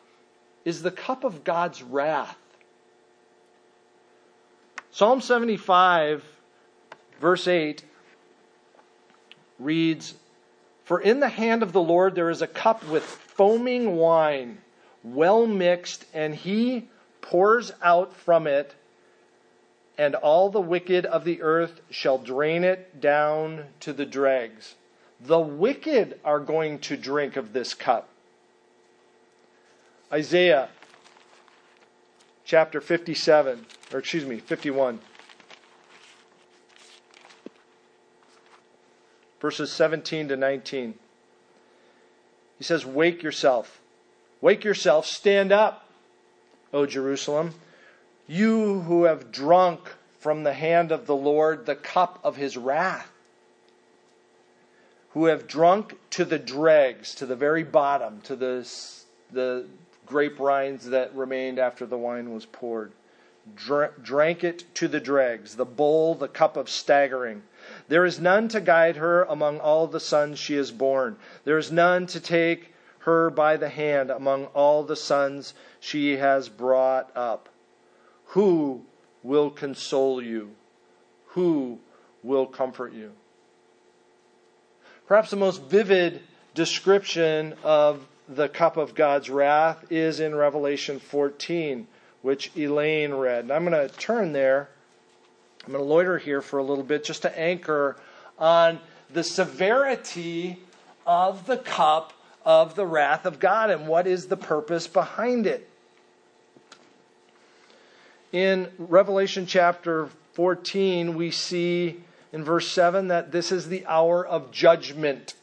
is 0.65 0.81
the 0.81 0.91
cup 0.91 1.24
of 1.24 1.43
God's 1.43 1.83
wrath. 1.83 2.38
Psalm 4.89 5.21
75, 5.21 6.24
verse 7.19 7.47
8, 7.47 7.85
reads 9.59 10.15
For 10.83 11.00
in 11.00 11.19
the 11.19 11.29
hand 11.29 11.62
of 11.62 11.71
the 11.71 11.81
Lord 11.81 12.15
there 12.15 12.29
is 12.29 12.41
a 12.41 12.47
cup 12.47 12.83
with 12.88 13.03
foaming 13.03 13.97
wine, 13.97 14.57
well 15.03 15.45
mixed, 15.45 16.05
and 16.13 16.33
he 16.33 16.88
pours 17.21 17.71
out 17.81 18.15
from 18.15 18.47
it, 18.47 18.74
and 19.97 20.15
all 20.15 20.50
the 20.50 20.62
wicked 20.62 21.05
of 21.05 21.25
the 21.25 21.41
earth 21.41 21.81
shall 21.89 22.17
drain 22.17 22.63
it 22.63 23.00
down 23.00 23.65
to 23.81 23.93
the 23.93 24.05
dregs. 24.05 24.75
The 25.22 25.39
wicked 25.39 26.19
are 26.24 26.39
going 26.39 26.79
to 26.79 26.98
drink 26.98 27.36
of 27.36 27.53
this 27.53 27.74
cup. 27.74 28.10
Isaiah 30.12 30.69
chapter 32.43 32.79
57, 32.79 33.65
or 33.91 34.00
excuse 34.00 34.25
me, 34.25 34.39
51. 34.39 35.00
Verses 39.39 39.72
17 39.72 40.29
to 40.29 40.36
19. 40.36 40.95
He 42.57 42.63
says, 42.63 42.86
Wake 42.86 43.24
yourself. 43.24 43.81
Wake 44.41 44.63
yourself. 44.63 45.05
Stand 45.05 45.51
up, 45.51 45.88
O 46.74 46.86
Jerusalem. 46.86 47.53
You 48.27 48.81
who 48.81 49.03
have 49.03 49.31
drunk 49.31 49.95
from 50.19 50.43
the 50.43 50.53
hand 50.53 50.91
of 50.91 51.05
the 51.05 51.15
Lord 51.15 51.65
the 51.65 51.75
cup 51.75 52.19
of 52.24 52.38
his 52.38 52.57
wrath 52.57 53.12
who 55.15 55.25
have 55.27 55.48
drunk 55.48 55.98
to 56.10 56.25
the 56.25 56.38
dregs, 56.38 57.15
to 57.15 57.25
the 57.25 57.38
very 57.38 57.63
bottom, 57.63 58.19
to 58.19 58.36
the, 58.36 58.69
the 59.31 59.65
grape 60.05 60.38
rinds 60.41 60.89
that 60.89 61.15
remained 61.15 61.57
after 61.57 61.86
the 61.86 61.98
wine 61.98 62.34
was 62.34 62.45
poured. 62.45 62.91
Dr- 63.55 64.03
drank 64.03 64.43
it 64.43 64.65
to 64.75 64.89
the 64.89 65.00
dregs, 65.00 65.55
the 65.55 65.63
bowl, 65.63 66.15
the 66.15 66.27
cup 66.27 66.57
of 66.57 66.69
staggering. 66.69 67.43
There 67.88 68.03
is 68.03 68.19
none 68.19 68.50
to 68.50 68.60
guide 68.60 68.98
her 68.98 69.24
among 69.24 69.62
all 69.62 69.88
the 69.88 70.01
sons 70.01 70.38
she 70.38 70.55
has 70.55 70.72
borne. 70.72 71.15
There 71.45 71.57
is 71.57 71.72
none 71.72 72.07
to 72.07 72.19
take 72.19 72.74
her 73.00 73.29
by 73.29 73.55
the 73.55 73.70
hand 73.70 74.09
among 74.09 74.48
all 74.48 74.83
the 74.83 74.98
sons 74.98 75.53
she 75.79 76.18
has 76.18 76.50
brought 76.50 77.16
up. 77.16 77.48
Who 78.25 78.83
will 79.24 79.50
console 79.50 80.22
you? 80.22 80.55
Who 81.27 81.79
will 82.22 82.48
comfort 82.48 82.92
you? 82.92 83.13
Perhaps 85.07 85.29
the 85.29 85.35
most 85.35 85.61
vivid 85.61 86.22
description 86.55 87.53
of 87.63 88.07
the 88.27 88.50
cup 88.50 88.75
of 88.75 88.96
God's 88.96 89.29
wrath 89.29 89.91
is 89.91 90.20
in 90.20 90.33
Revelation 90.33 91.00
14, 91.00 91.85
which 92.24 92.51
Elaine 92.57 93.13
read. 93.13 93.44
And 93.44 93.51
I'm 93.51 93.65
going 93.65 93.87
to 93.87 93.96
turn 93.98 94.33
there. 94.33 94.68
I'm 95.65 95.74
going 95.74 95.83
to 95.83 95.87
loiter 95.87 96.18
here 96.18 96.41
for 96.41 96.57
a 96.57 96.63
little 96.63 96.83
bit 96.83 97.03
just 97.03 97.22
to 97.22 97.39
anchor 97.39 97.98
on 98.39 98.79
the 99.13 99.24
severity 99.24 100.59
of 101.05 101.46
the 101.46 101.57
cup 101.57 102.13
of 102.44 102.75
the 102.75 102.85
wrath 102.85 103.27
of 103.27 103.39
God 103.39 103.70
and 103.70 103.87
what 103.87 104.07
is 104.07 104.25
the 104.25 104.37
purpose 104.37 104.87
behind 104.87 105.46
it. 105.46 105.70
In 108.31 108.72
Revelation 108.79 109.46
chapter 109.46 110.09
14, 110.33 111.15
we 111.15 111.29
see 111.29 112.01
in 112.35 112.43
verse 112.43 112.69
7 112.69 113.07
that 113.07 113.31
this 113.31 113.50
is 113.50 113.69
the 113.69 113.85
hour 113.85 114.27
of 114.27 114.51
judgment. 114.51 115.35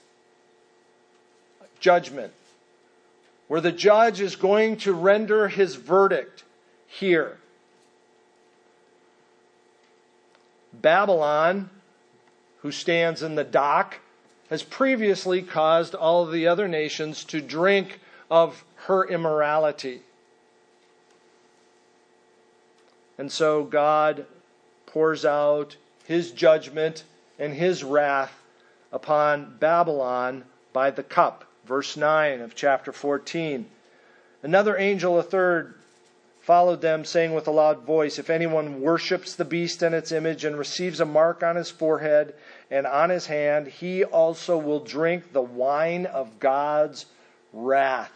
Judgment. 1.81 2.35
Where 3.49 3.63
the 3.63 3.73
judge 3.73 4.21
is 4.21 4.37
going 4.37 4.77
to 4.77 4.93
render 4.93 5.49
his 5.49 5.77
verdict 5.77 6.45
here. 6.87 7.39
Babylon, 10.75 11.71
who 12.61 12.71
stands 12.71 13.23
in 13.23 13.37
the 13.37 13.45
dock, 13.45 14.01
has 14.51 14.63
previously 14.63 15.41
caused 15.41 15.95
all 15.95 16.23
of 16.25 16.31
the 16.31 16.47
other 16.47 16.69
nations 16.69 17.25
to 17.25 17.41
drink 17.41 18.01
of 18.31 18.65
her 18.85 19.09
immorality. 19.09 20.03
And 23.17 23.33
so 23.33 23.65
God 23.65 24.27
pours 24.85 25.25
out 25.25 25.77
his 26.05 26.31
judgment 26.31 27.05
and 27.39 27.55
his 27.55 27.85
wrath 27.85 28.43
upon 28.93 29.57
Babylon 29.59 30.45
by 30.73 30.91
the 30.91 31.03
cup. 31.03 31.45
Verse 31.65 31.97
9 31.97 32.41
of 32.41 32.55
chapter 32.55 32.93
14. 32.93 33.67
Another 34.43 34.77
angel, 34.77 35.19
a 35.19 35.23
third, 35.23 35.75
followed 36.41 36.81
them, 36.81 37.05
saying 37.05 37.33
with 37.35 37.47
a 37.47 37.53
loud 37.53 37.83
voice, 37.83 38.19
If 38.19 38.31
anyone 38.31 38.81
worships 38.81 39.35
the 39.35 39.45
beast 39.45 39.83
and 39.83 39.95
its 39.95 40.11
image 40.11 40.45
and 40.45 40.59
receives 40.59 41.01
a 41.01 41.05
mark 41.05 41.43
on 41.43 41.57
his 41.57 41.71
forehead 41.71 42.35
and 42.71 42.87
on 42.87 43.11
his 43.11 43.27
hand, 43.27 43.69
he 43.69 44.03
also 44.03 44.59
will 44.59 44.81
drink 44.81 45.33
the 45.33 45.43
wine 45.43 46.07
of 46.07 46.41
God's 46.41 47.07
wrath, 47.53 48.13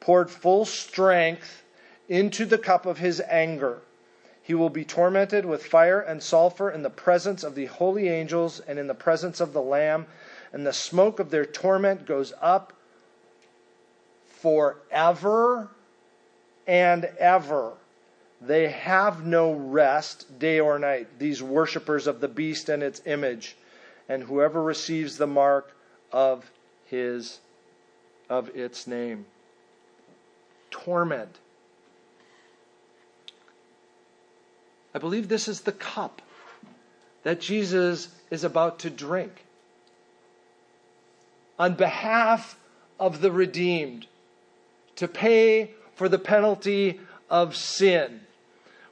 poured 0.00 0.30
full 0.30 0.66
strength 0.66 1.62
into 2.08 2.44
the 2.44 2.58
cup 2.58 2.84
of 2.84 2.98
his 2.98 3.22
anger 3.28 3.80
he 4.42 4.54
will 4.54 4.70
be 4.70 4.84
tormented 4.84 5.44
with 5.44 5.64
fire 5.64 6.00
and 6.00 6.22
sulfur 6.22 6.70
in 6.70 6.82
the 6.82 6.90
presence 6.90 7.44
of 7.44 7.54
the 7.54 7.66
holy 7.66 8.08
angels 8.08 8.60
and 8.60 8.78
in 8.78 8.88
the 8.88 8.94
presence 8.94 9.40
of 9.40 9.52
the 9.52 9.62
Lamb, 9.62 10.06
and 10.52 10.66
the 10.66 10.72
smoke 10.72 11.20
of 11.20 11.30
their 11.30 11.46
torment 11.46 12.04
goes 12.06 12.32
up 12.40 12.72
forever 14.26 15.68
and 16.66 17.04
ever. 17.18 17.72
They 18.40 18.68
have 18.68 19.24
no 19.24 19.52
rest 19.52 20.38
day 20.40 20.58
or 20.58 20.78
night, 20.78 21.20
these 21.20 21.40
worshippers 21.40 22.08
of 22.08 22.20
the 22.20 22.28
beast 22.28 22.68
and 22.68 22.82
its 22.82 23.00
image, 23.06 23.56
and 24.08 24.24
whoever 24.24 24.60
receives 24.60 25.16
the 25.16 25.28
mark 25.28 25.72
of 26.10 26.50
his 26.86 27.38
of 28.28 28.56
its 28.56 28.86
name. 28.86 29.26
Torment 30.70 31.38
I 34.94 34.98
believe 34.98 35.28
this 35.28 35.48
is 35.48 35.62
the 35.62 35.72
cup 35.72 36.22
that 37.22 37.40
Jesus 37.40 38.08
is 38.30 38.44
about 38.44 38.80
to 38.80 38.90
drink 38.90 39.44
on 41.58 41.74
behalf 41.74 42.58
of 42.98 43.20
the 43.20 43.30
redeemed 43.30 44.06
to 44.96 45.08
pay 45.08 45.70
for 45.94 46.08
the 46.08 46.18
penalty 46.18 47.00
of 47.30 47.56
sin. 47.56 48.20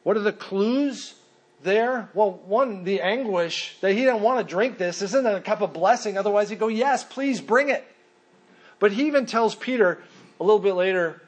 What 0.02 0.16
are 0.16 0.20
the 0.20 0.32
clues 0.32 1.14
there? 1.62 2.08
Well, 2.14 2.40
one, 2.46 2.84
the 2.84 3.00
anguish 3.00 3.76
that 3.80 3.92
he 3.92 4.00
didn't 4.00 4.22
want 4.22 4.46
to 4.46 4.50
drink 4.50 4.78
this. 4.78 5.02
Isn't 5.02 5.26
it 5.26 5.34
a 5.34 5.40
cup 5.40 5.60
of 5.60 5.72
blessing? 5.72 6.16
Otherwise, 6.16 6.48
he'd 6.50 6.58
go, 6.58 6.68
Yes, 6.68 7.04
please 7.04 7.40
bring 7.40 7.68
it. 7.68 7.84
But 8.78 8.92
he 8.92 9.06
even 9.06 9.26
tells 9.26 9.54
Peter 9.54 10.00
a 10.38 10.44
little 10.44 10.58
bit 10.58 10.74
later 10.74 11.22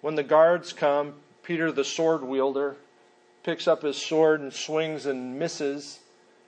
when 0.00 0.14
the 0.14 0.22
guards 0.22 0.72
come, 0.72 1.14
Peter, 1.42 1.70
the 1.70 1.84
sword 1.84 2.22
wielder, 2.22 2.76
picks 3.44 3.68
up 3.68 3.82
his 3.82 3.96
sword 3.96 4.40
and 4.40 4.52
swings 4.52 5.06
and 5.06 5.38
misses 5.38 6.00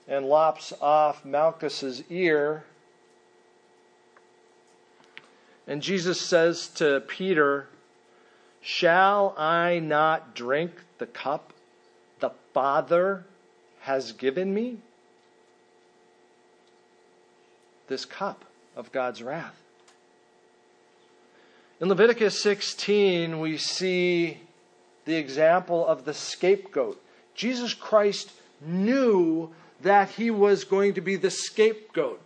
and 0.09 0.27
lops 0.27 0.73
off 0.81 1.25
Malchus's 1.25 2.03
ear. 2.11 2.65
And 5.67 5.83
Jesus 5.83 6.21
says 6.21 6.69
to 6.77 7.01
Peter, 7.07 7.69
Shall 8.61 9.35
I 9.37 9.79
not 9.79 10.35
drink 10.35 10.73
the 10.99 11.07
cup 11.07 11.53
the 12.19 12.31
Father 12.55 13.25
has 13.81 14.13
given 14.13 14.53
me? 14.53 14.79
This 17.89 18.05
cup 18.05 18.45
of 18.75 18.91
God's 18.91 19.23
wrath. 19.23 19.55
In 21.81 21.89
Leviticus 21.89 22.41
16, 22.43 23.39
we 23.39 23.59
see 23.59 24.41
the 25.07 25.17
example 25.17 25.87
of 25.87 26.05
the 26.05 26.13
scapegoat. 26.13 27.03
Jesus 27.35 27.73
Christ 27.73 28.33
knew 28.61 29.51
that 29.83 30.11
he 30.11 30.31
was 30.31 30.65
going 30.65 30.95
to 30.95 31.01
be 31.01 31.17
the 31.17 31.31
scapegoat. 31.31 32.21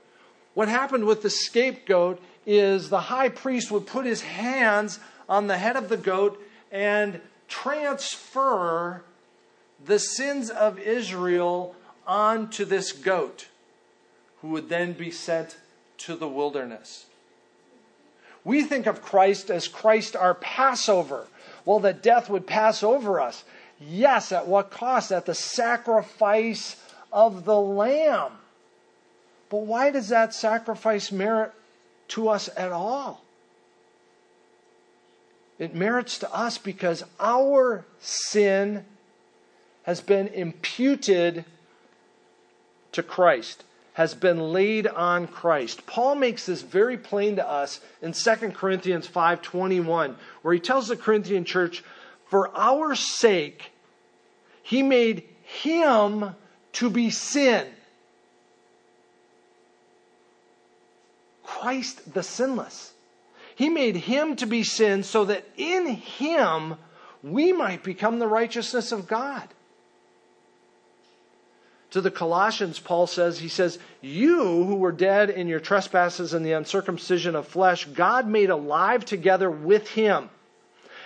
What 0.55 0.69
happened 0.69 1.05
with 1.05 1.23
the 1.23 1.31
scapegoat 1.31 2.21
is 2.45 2.89
the 2.89 3.01
high 3.01 3.29
priest 3.29 3.71
would 3.71 3.87
put 3.87 4.05
his 4.05 4.23
hands 4.23 4.99
on 5.29 5.47
the 5.47 5.59
head 5.59 5.77
of 5.77 5.89
the 5.89 5.97
goat 5.97 6.43
and 6.73 7.21
transfer 7.49 9.03
the 9.85 9.99
sins 9.99 10.51
of 10.51 10.79
Israel 10.79 11.75
onto 12.07 12.65
this 12.65 12.93
goat, 12.93 13.49
who 14.41 14.49
would 14.49 14.69
then 14.69 14.93
be 14.93 15.11
sent 15.11 15.57
to 15.99 16.17
the 16.17 16.29
wilderness. 16.29 17.07
We 18.45 18.65
think 18.65 18.87
of 18.87 19.03
Christ 19.03 19.51
as 19.51 19.69
Christ 19.69 20.17
our 20.17 20.35
Passover. 20.35 21.27
Well, 21.65 21.81
that 21.81 22.03
death 22.03 22.31
would 22.31 22.47
pass 22.47 22.83
over 22.83 23.21
us. 23.21 23.45
Yes, 23.79 24.33
at 24.33 24.47
what 24.47 24.71
cost? 24.71 25.13
At 25.13 25.27
the 25.27 25.35
sacrifice 25.35 26.77
of 27.13 27.45
the 27.45 27.59
Lamb. 27.59 28.33
But 29.49 29.63
why 29.63 29.91
does 29.91 30.09
that 30.09 30.35
sacrifice 30.35 31.11
merit 31.11 31.53
to 32.09 32.29
us 32.29 32.49
at 32.57 32.73
all? 32.73 33.23
It 35.59 35.75
merits 35.75 36.19
to 36.19 36.35
us 36.35 36.57
because 36.57 37.05
our 37.19 37.85
sin 37.99 38.85
has 39.83 40.01
been 40.01 40.29
imputed 40.29 41.45
to 42.93 43.03
Christ, 43.03 43.65
has 43.95 44.15
been 44.15 44.53
laid 44.53 44.87
on 44.87 45.27
Christ. 45.27 45.87
Paul 45.87 46.15
makes 46.15 46.47
this 46.47 46.63
very 46.63 46.97
plain 46.97 47.37
to 47.37 47.49
us 47.49 47.81
in 48.01 48.13
2 48.13 48.55
Corinthians 48.55 49.07
5:21, 49.07 50.17
where 50.43 50.55
he 50.55 50.61
tells 50.61 50.89
the 50.89 50.97
Corinthian 50.97 51.45
church, 51.45 51.83
"For 52.27 52.57
our 52.57 52.95
sake 52.95 53.73
he 54.63 54.83
made 54.83 55.29
him 55.43 56.37
to 56.73 56.91
be 56.91 57.11
sin." 57.11 57.67
Christ 61.43 62.15
the 62.15 62.23
sinless. 62.23 62.93
He 63.55 63.69
made 63.69 63.97
him 63.97 64.37
to 64.37 64.47
be 64.47 64.63
sin 64.63 65.03
so 65.03 65.27
that 65.27 65.45
in 65.57 65.87
him 65.87 66.77
we 67.23 67.53
might 67.53 67.83
become 67.83 68.19
the 68.19 68.29
righteousness 68.29 68.93
of 68.93 69.07
God. 69.07 69.49
To 71.91 72.01
the 72.01 72.11
Colossians, 72.11 72.79
Paul 72.79 73.09
says, 73.09 73.39
he 73.39 73.49
says, 73.49 73.79
You 74.01 74.65
who 74.65 74.77
were 74.77 74.93
dead 74.93 75.29
in 75.29 75.49
your 75.49 75.59
trespasses 75.59 76.35
and 76.35 76.47
the 76.47 76.53
uncircumcision 76.53 77.35
of 77.35 77.49
flesh, 77.49 77.85
God 77.85 78.29
made 78.29 78.51
alive 78.51 79.05
together 79.05 79.51
with 79.51 79.89
him, 79.89 80.31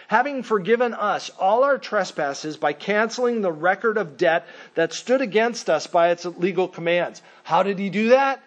having 0.09 0.42
forgiven 0.42 0.92
us 0.92 1.31
all 1.38 1.64
our 1.64 1.79
trespasses 1.79 2.59
by 2.59 2.75
canceling 2.75 3.40
the 3.40 3.53
record 3.53 3.97
of 3.97 4.18
debt 4.18 4.47
that 4.75 4.92
stood 4.92 5.23
against 5.23 5.70
us 5.70 5.87
by 5.87 6.11
its 6.11 6.27
legal 6.27 6.68
commands. 6.68 7.23
How 7.44 7.62
did 7.62 7.79
he 7.79 7.88
do 7.88 8.11
that? 8.11 8.42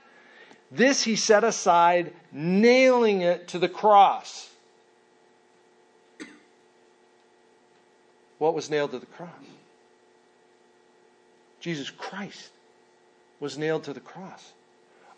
This 0.71 1.04
he 1.04 1.15
set 1.15 1.43
aside, 1.43 2.13
nailing 2.32 3.21
it 3.21 3.47
to 3.50 3.60
the 3.60 3.69
cross. 3.69 4.47
What 8.38 8.54
was 8.54 8.69
nailed 8.69 8.91
to 8.91 9.00
the 9.00 9.06
cross? 9.08 9.32
Jesus 11.67 11.89
Christ 11.89 12.51
was 13.41 13.58
nailed 13.58 13.84
to 13.84 13.93
the 13.93 13.99
cross. 13.99 14.53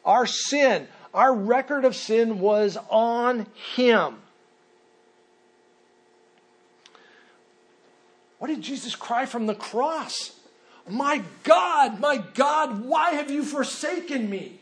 Our 0.03 0.25
sin, 0.25 0.88
our 1.13 1.31
record 1.31 1.85
of 1.85 1.95
sin 1.95 2.39
was 2.39 2.75
on 2.89 3.45
him. 3.75 4.15
What 8.39 8.47
did 8.47 8.63
Jesus 8.63 8.95
cry 8.95 9.27
from 9.27 9.45
the 9.45 9.53
cross? 9.53 10.39
My 10.89 11.21
God, 11.43 11.99
my 11.99 12.17
God, 12.17 12.83
why 12.83 13.12
have 13.12 13.29
you 13.29 13.43
forsaken 13.43 14.27
me? 14.27 14.59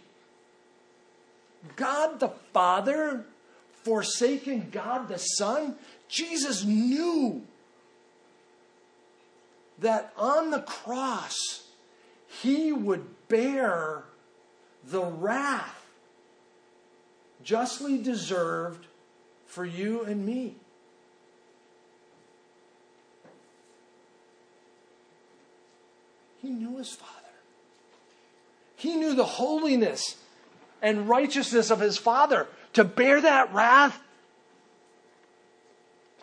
God 1.77 2.19
the 2.19 2.33
Father 2.51 3.23
forsaken 3.83 4.71
God 4.73 5.07
the 5.07 5.19
Son? 5.19 5.75
Jesus 6.09 6.65
knew 6.65 7.43
that 9.79 10.11
on 10.17 10.51
the 10.51 10.59
cross 10.59 11.63
he 12.27 12.71
would 12.71 13.27
bear 13.27 14.03
the 14.83 15.03
wrath 15.03 15.85
justly 17.43 17.97
deserved 17.97 18.85
for 19.45 19.65
you 19.65 20.03
and 20.03 20.25
me. 20.25 20.55
He 26.41 26.49
knew 26.49 26.77
his 26.77 26.93
Father. 26.93 27.11
He 28.75 28.95
knew 28.95 29.15
the 29.15 29.25
holiness 29.25 30.17
and 30.81 31.09
righteousness 31.09 31.71
of 31.71 31.79
his 31.79 31.97
Father 31.97 32.47
to 32.73 32.83
bear 32.83 33.19
that 33.21 33.53
wrath, 33.53 33.99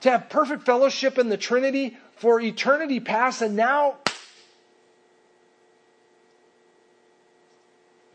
to 0.00 0.10
have 0.10 0.28
perfect 0.28 0.64
fellowship 0.64 1.18
in 1.18 1.28
the 1.28 1.36
Trinity 1.36 1.96
for 2.16 2.40
eternity 2.40 3.00
past, 3.00 3.42
and 3.42 3.56
now, 3.56 3.96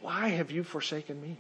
why 0.02 0.30
have 0.30 0.52
you 0.52 0.64
forsaken 0.64 1.22
me? 1.22 1.38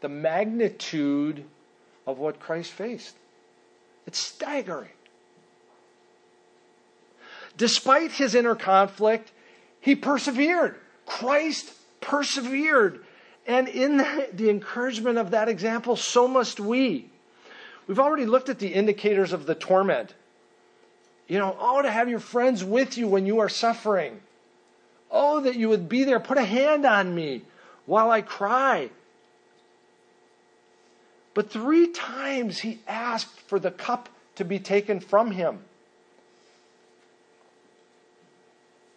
The 0.00 0.08
magnitude 0.08 1.44
of 2.06 2.18
what 2.18 2.40
Christ 2.40 2.72
faced. 2.72 3.14
It's 4.06 4.18
staggering. 4.18 4.90
Despite 7.56 8.12
his 8.12 8.34
inner 8.34 8.54
conflict, 8.54 9.30
he 9.80 9.94
persevered. 9.94 10.76
Christ 11.06 11.72
persevered. 12.00 13.04
And 13.46 13.68
in 13.68 13.98
the, 13.98 14.48
encouragement 14.50 15.18
of 15.18 15.30
that 15.32 15.48
example, 15.48 15.96
so 15.96 16.26
must 16.26 16.60
we. 16.60 17.08
We've 17.86 17.98
already 17.98 18.26
looked 18.26 18.48
at 18.48 18.58
the 18.58 18.68
indicators 18.68 19.32
of 19.32 19.46
the 19.46 19.54
torment. 19.54 20.14
You 21.28 21.38
know, 21.38 21.56
oh, 21.58 21.82
to 21.82 21.90
have 21.90 22.08
your 22.08 22.20
friends 22.20 22.64
with 22.64 22.96
you 22.96 23.08
when 23.08 23.26
you 23.26 23.40
are 23.40 23.48
suffering. 23.48 24.20
Oh, 25.12 25.40
that 25.40 25.56
you 25.56 25.68
would 25.68 25.90
be 25.90 26.04
there. 26.04 26.18
Put 26.18 26.38
a 26.38 26.44
hand 26.44 26.86
on 26.86 27.14
me 27.14 27.42
while 27.84 28.10
I 28.10 28.22
cry. 28.22 28.88
But 31.34 31.50
three 31.50 31.88
times 31.88 32.60
he 32.60 32.80
asked 32.88 33.38
for 33.40 33.58
the 33.58 33.70
cup 33.70 34.08
to 34.36 34.44
be 34.44 34.58
taken 34.58 35.00
from 35.00 35.32
him. 35.32 35.60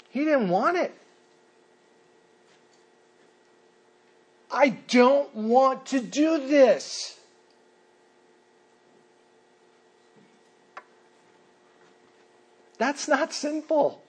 He 0.09 0.23
didn't 0.23 0.47
want 0.47 0.77
it. 0.77 0.93
I 4.49 4.69
don't 4.69 5.35
want 5.35 5.87
to 5.87 5.99
do 5.99 6.47
this. 6.47 7.19
That's 12.77 13.09
not 13.09 13.33
sinful. 13.33 14.01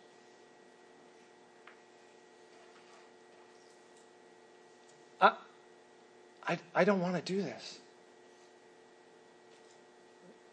I, 6.46 6.58
I 6.74 6.84
don't 6.84 7.00
want 7.00 7.16
to 7.16 7.22
do 7.22 7.42
this. 7.42 7.78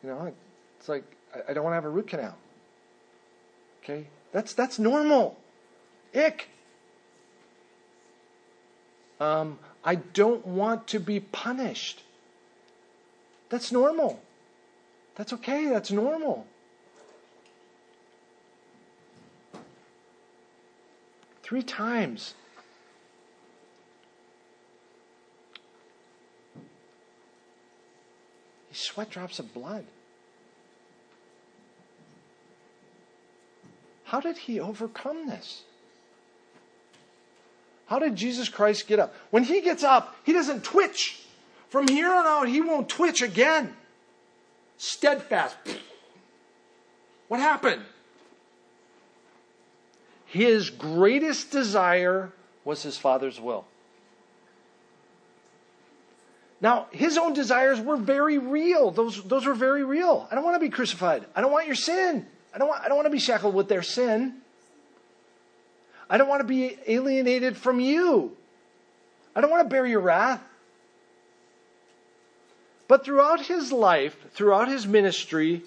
You 0.01 0.10
know, 0.10 0.34
it's 0.79 0.89
like 0.89 1.03
I, 1.34 1.51
I 1.51 1.53
don't 1.53 1.63
want 1.63 1.73
to 1.73 1.75
have 1.75 1.86
a 1.86 1.89
root 1.89 2.08
canal. 2.08 2.36
Okay? 3.84 4.08
That's 4.32 4.53
that's 4.53 4.79
normal. 4.79 5.38
Ick. 6.15 6.49
Um, 9.19 9.60
I 9.84 9.95
don't 9.95 10.45
want 10.45 10.88
to 10.88 10.99
be 10.99 11.19
punished. 11.19 12.03
That's 13.49 13.71
normal. 13.71 14.19
That's 15.15 15.32
okay. 15.34 15.67
That's 15.69 15.91
normal. 15.91 16.47
Three 21.43 21.62
times. 21.62 22.34
Sweat 28.73 29.09
drops 29.09 29.39
of 29.39 29.53
blood. 29.53 29.86
How 34.05 34.19
did 34.19 34.38
he 34.38 34.59
overcome 34.59 35.27
this? 35.27 35.63
How 37.88 37.99
did 37.99 38.15
Jesus 38.15 38.49
Christ 38.49 38.88
get 38.88 38.99
up? 38.99 39.13
When 39.31 39.43
he 39.43 39.62
gets 39.62 39.83
up, 39.83 40.15
he 40.23 40.33
doesn't 40.33 40.63
twitch. 40.63 41.21
From 41.69 41.88
here 41.88 42.13
on 42.13 42.25
out, 42.25 42.47
he 42.47 42.62
won't 42.62 42.89
twitch 42.89 43.21
again. 43.21 43.75
Steadfast. 44.77 45.57
What 47.27 47.39
happened? 47.39 47.81
His 50.25 50.69
greatest 50.69 51.51
desire 51.51 52.31
was 52.65 52.83
his 52.83 52.97
Father's 52.97 53.39
will. 53.39 53.65
Now, 56.63 56.88
his 56.91 57.17
own 57.17 57.34
desires 57.34 57.82
were 57.82 57.97
very 57.97 58.38
real. 58.38 58.89
Those, 58.89 59.21
those 59.26 59.45
were 59.45 59.54
very 59.54 59.84
real. 59.84 60.26
I 60.32 60.36
don't 60.36 60.45
want 60.45 60.56
to 60.56 60.65
be 60.65 60.69
crucified. 60.69 61.26
I 61.36 61.41
don't 61.41 61.52
want 61.52 61.67
your 61.67 61.76
sin. 61.76 62.26
I 62.56 62.58
don't, 62.58 62.69
want, 62.69 62.82
I 62.82 62.88
don't 62.88 62.95
want 62.95 63.06
to 63.06 63.12
be 63.12 63.19
shackled 63.19 63.54
with 63.54 63.67
their 63.67 63.82
sin. 63.82 64.36
I 66.10 66.17
don't 66.17 66.30
want 66.30 66.39
to 66.39 66.47
be 66.47 66.78
alienated 66.88 67.58
from 67.58 67.82
you. 67.82 68.38
I 69.36 69.41
don't 69.41 69.52
want 69.52 69.65
to 69.65 69.69
bear 69.69 69.86
your 69.86 69.99
wrath. 69.99 70.41
But 72.88 73.04
throughout 73.04 73.45
his 73.45 73.73
life, 73.73 74.15
throughout 74.32 74.69
his 74.69 74.88
ministry, 74.88 75.63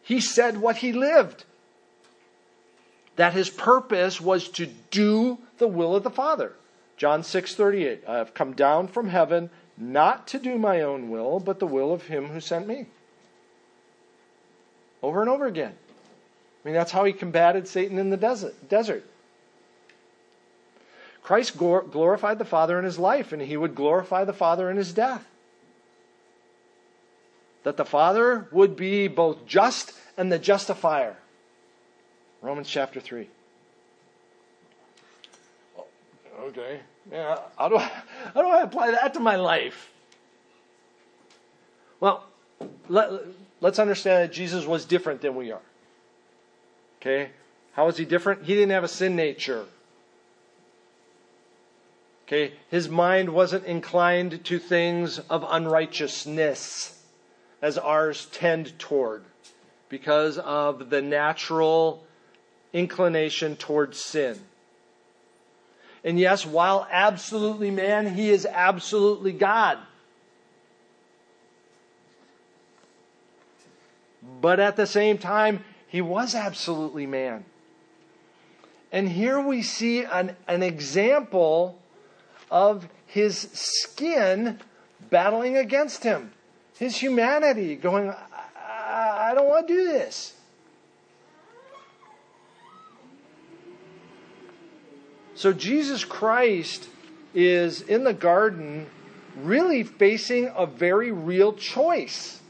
he 0.00 0.20
said 0.20 0.56
what 0.56 0.76
he 0.76 0.94
lived. 0.94 1.44
That 3.16 3.34
his 3.34 3.50
purpose 3.50 4.18
was 4.18 4.48
to 4.50 4.66
do 4.90 5.38
the 5.58 5.68
will 5.68 5.94
of 5.94 6.04
the 6.04 6.10
Father. 6.10 6.54
John 6.96 7.20
6:38 7.20 8.08
I 8.08 8.16
have 8.16 8.32
come 8.32 8.54
down 8.54 8.88
from 8.88 9.08
heaven 9.08 9.50
not 9.76 10.28
to 10.28 10.38
do 10.38 10.58
my 10.58 10.82
own 10.82 11.10
will 11.10 11.40
but 11.40 11.58
the 11.58 11.66
will 11.66 11.92
of 11.92 12.06
him 12.06 12.28
who 12.28 12.40
sent 12.40 12.66
me. 12.66 12.86
Over 15.02 15.20
and 15.20 15.30
over 15.30 15.46
again. 15.46 15.74
I 15.74 16.68
mean 16.68 16.74
that's 16.74 16.92
how 16.92 17.04
he 17.04 17.12
combated 17.12 17.68
Satan 17.68 17.98
in 17.98 18.10
the 18.10 18.16
desert. 18.68 19.04
Christ 21.22 21.56
glorified 21.56 22.38
the 22.38 22.44
Father 22.44 22.78
in 22.78 22.84
his 22.84 22.98
life 22.98 23.32
and 23.32 23.42
he 23.42 23.56
would 23.56 23.74
glorify 23.74 24.24
the 24.24 24.32
Father 24.32 24.70
in 24.70 24.76
his 24.76 24.92
death. 24.92 25.26
That 27.64 27.76
the 27.76 27.84
Father 27.84 28.48
would 28.52 28.76
be 28.76 29.08
both 29.08 29.44
just 29.46 29.92
and 30.16 30.30
the 30.30 30.38
justifier. 30.38 31.16
Romans 32.42 32.68
chapter 32.68 33.00
3. 33.00 33.28
Okay. 36.46 36.80
Yeah, 37.10 37.38
how 37.58 37.68
do 37.68 37.76
I, 37.76 37.90
how 38.34 38.42
do 38.42 38.48
I 38.48 38.62
apply 38.62 38.92
that 38.92 39.14
to 39.14 39.20
my 39.20 39.34
life? 39.34 39.90
Well, 41.98 42.24
let, 42.88 43.10
let's 43.60 43.80
understand 43.80 44.22
that 44.24 44.34
Jesus 44.34 44.64
was 44.64 44.84
different 44.84 45.22
than 45.22 45.34
we 45.34 45.50
are. 45.50 45.62
Okay? 47.00 47.30
How 47.72 47.86
was 47.86 47.96
he 47.96 48.04
different? 48.04 48.44
He 48.44 48.54
didn't 48.54 48.70
have 48.70 48.84
a 48.84 48.88
sin 48.88 49.16
nature. 49.16 49.64
Okay? 52.26 52.52
His 52.70 52.88
mind 52.88 53.28
wasn't 53.30 53.64
inclined 53.64 54.44
to 54.44 54.58
things 54.58 55.18
of 55.18 55.44
unrighteousness 55.48 57.02
as 57.60 57.76
ours 57.76 58.26
tend 58.30 58.78
toward 58.78 59.24
because 59.88 60.38
of 60.38 60.90
the 60.90 61.02
natural 61.02 62.04
inclination 62.72 63.56
towards 63.56 63.98
sin. 63.98 64.38
And 66.06 66.20
yes, 66.20 66.46
while 66.46 66.86
absolutely 66.88 67.72
man, 67.72 68.14
he 68.14 68.30
is 68.30 68.46
absolutely 68.46 69.32
God. 69.32 69.76
But 74.40 74.60
at 74.60 74.76
the 74.76 74.86
same 74.86 75.18
time, 75.18 75.64
he 75.88 76.00
was 76.00 76.36
absolutely 76.36 77.06
man. 77.06 77.44
And 78.92 79.08
here 79.08 79.40
we 79.40 79.62
see 79.62 80.04
an, 80.04 80.36
an 80.46 80.62
example 80.62 81.76
of 82.52 82.88
his 83.06 83.36
skin 83.52 84.60
battling 85.10 85.56
against 85.56 86.04
him, 86.04 86.30
his 86.78 86.96
humanity 86.96 87.74
going, 87.74 88.10
I, 88.10 89.30
I 89.30 89.34
don't 89.34 89.48
want 89.48 89.66
to 89.66 89.74
do 89.74 89.84
this. 89.86 90.35
So 95.36 95.52
Jesus 95.52 96.02
Christ 96.02 96.88
is 97.34 97.82
in 97.82 98.04
the 98.04 98.14
garden 98.14 98.86
really 99.36 99.82
facing 99.82 100.50
a 100.56 100.64
very 100.64 101.12
real 101.12 101.52
choice. 101.52 102.40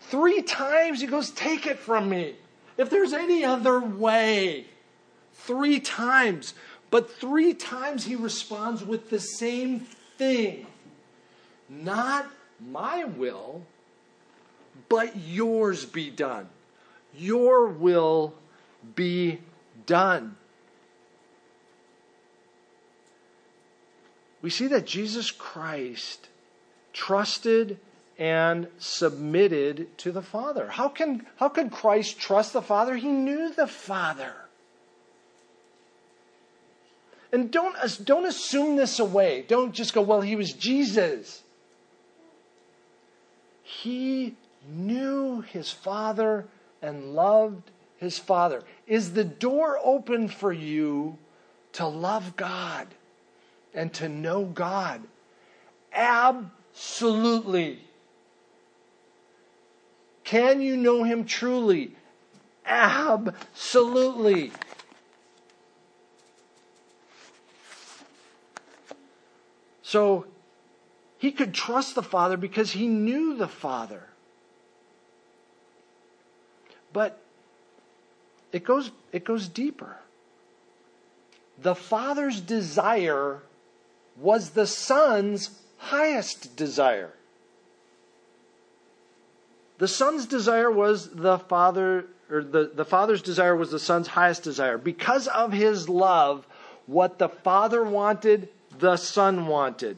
Three 0.00 0.40
times 0.40 1.02
he 1.02 1.06
goes, 1.06 1.30
Take 1.30 1.66
it 1.66 1.78
from 1.78 2.08
me. 2.08 2.36
If 2.78 2.88
there's 2.88 3.12
any 3.12 3.44
other 3.44 3.78
way. 3.78 4.66
Three 5.34 5.80
times. 5.80 6.54
But 6.90 7.10
three 7.10 7.52
times 7.52 8.06
he 8.06 8.16
responds 8.16 8.82
with 8.82 9.10
the 9.10 9.20
same 9.20 9.80
thing 10.16 10.66
Not 11.68 12.26
my 12.58 13.04
will, 13.04 13.62
but 14.88 15.14
yours 15.14 15.84
be 15.84 16.08
done. 16.08 16.48
Your 17.14 17.66
will 17.66 18.32
be 18.94 19.38
done. 19.86 20.36
We 24.42 24.50
see 24.50 24.66
that 24.68 24.86
Jesus 24.86 25.30
Christ 25.30 26.28
trusted 26.92 27.78
and 28.18 28.66
submitted 28.78 29.96
to 29.98 30.12
the 30.12 30.22
Father. 30.22 30.68
How 30.68 30.88
can, 30.88 31.26
how 31.36 31.48
could 31.48 31.70
Christ 31.70 32.18
trust 32.18 32.52
the 32.52 32.62
Father? 32.62 32.96
He 32.96 33.08
knew 33.08 33.52
the 33.52 33.66
Father. 33.66 34.34
And 37.32 37.50
don't, 37.50 37.74
don't 38.04 38.26
assume 38.26 38.76
this 38.76 38.98
away. 38.98 39.44
Don't 39.48 39.72
just 39.72 39.94
go, 39.94 40.02
well, 40.02 40.20
he 40.20 40.36
was 40.36 40.52
Jesus. 40.52 41.42
He 43.62 44.36
knew 44.68 45.40
his 45.40 45.70
Father 45.70 46.46
and 46.82 47.14
loved 47.14 47.70
his 47.96 48.18
Father. 48.18 48.62
Is 48.86 49.12
the 49.14 49.24
door 49.24 49.78
open 49.82 50.28
for 50.28 50.52
you 50.52 51.18
to 51.74 51.86
love 51.86 52.36
God 52.36 52.88
and 53.74 53.92
to 53.94 54.08
know 54.08 54.44
God? 54.44 55.02
Absolutely. 55.92 57.78
Can 60.24 60.60
you 60.60 60.76
know 60.76 61.04
Him 61.04 61.24
truly? 61.24 61.94
Absolutely. 62.66 64.52
So 69.82 70.24
he 71.18 71.30
could 71.30 71.52
trust 71.52 71.94
the 71.94 72.02
Father 72.02 72.38
because 72.38 72.72
he 72.72 72.88
knew 72.88 73.36
the 73.36 73.46
Father. 73.46 74.08
But 76.92 77.21
it 78.52 78.64
goes, 78.64 78.90
it 79.12 79.24
goes 79.24 79.48
deeper. 79.48 79.96
The 81.60 81.74
Father's 81.74 82.40
desire 82.40 83.40
was 84.16 84.50
the 84.50 84.66
Son's 84.66 85.50
highest 85.78 86.56
desire. 86.56 87.12
The 89.78 89.88
Son's 89.88 90.26
desire 90.26 90.70
was 90.70 91.10
the 91.10 91.38
Father, 91.38 92.06
or 92.30 92.44
the, 92.44 92.70
the 92.74 92.84
Father's 92.84 93.22
desire 93.22 93.56
was 93.56 93.70
the 93.70 93.78
Son's 93.78 94.08
highest 94.08 94.42
desire. 94.42 94.78
Because 94.78 95.26
of 95.28 95.52
his 95.52 95.88
love, 95.88 96.46
what 96.86 97.18
the 97.18 97.28
Father 97.28 97.82
wanted, 97.82 98.48
the 98.78 98.96
Son 98.96 99.46
wanted. 99.46 99.96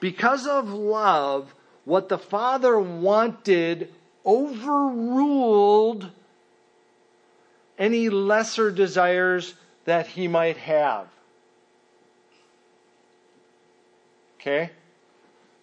Because 0.00 0.46
of 0.46 0.68
love, 0.68 1.54
what 1.84 2.08
the 2.08 2.18
Father 2.18 2.78
wanted 2.78 3.92
overruled 4.24 6.10
any 7.78 8.08
lesser 8.08 8.70
desires 8.70 9.54
that 9.84 10.06
he 10.06 10.28
might 10.28 10.56
have. 10.56 11.06
Okay? 14.40 14.70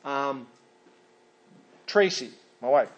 Um, 0.04 0.48
Tracy, 1.86 2.32
my 2.62 2.70
wife, 2.70 2.92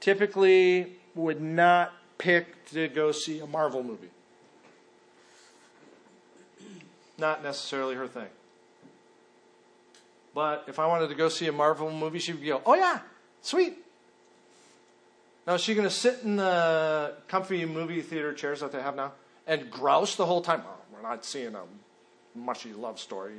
typically 0.00 0.92
would 1.14 1.40
not 1.40 1.92
pick 2.18 2.66
to 2.70 2.88
go 2.88 3.12
see 3.12 3.40
a 3.40 3.46
Marvel 3.46 3.82
movie. 3.82 4.10
Not 7.16 7.42
necessarily 7.42 7.94
her 7.94 8.08
thing. 8.08 8.26
But 10.34 10.64
if 10.66 10.78
I 10.78 10.86
wanted 10.86 11.08
to 11.08 11.14
go 11.14 11.28
see 11.28 11.46
a 11.46 11.52
Marvel 11.52 11.90
movie, 11.90 12.18
she 12.18 12.32
would 12.32 12.44
go, 12.44 12.60
Oh, 12.66 12.74
yeah, 12.74 13.00
sweet. 13.40 13.83
Now, 15.46 15.54
is 15.54 15.60
she 15.60 15.74
going 15.74 15.86
to 15.86 15.94
sit 15.94 16.20
in 16.22 16.36
the 16.36 17.14
comfy 17.28 17.66
movie 17.66 18.00
theater 18.00 18.32
chairs 18.32 18.60
that 18.60 18.72
they 18.72 18.80
have 18.80 18.96
now 18.96 19.12
and 19.46 19.70
grouse 19.70 20.16
the 20.16 20.24
whole 20.24 20.40
time? 20.40 20.62
Oh, 20.66 20.76
we're 20.92 21.02
not 21.02 21.24
seeing 21.24 21.54
a 21.54 21.62
mushy 22.34 22.72
love 22.72 22.98
story. 22.98 23.34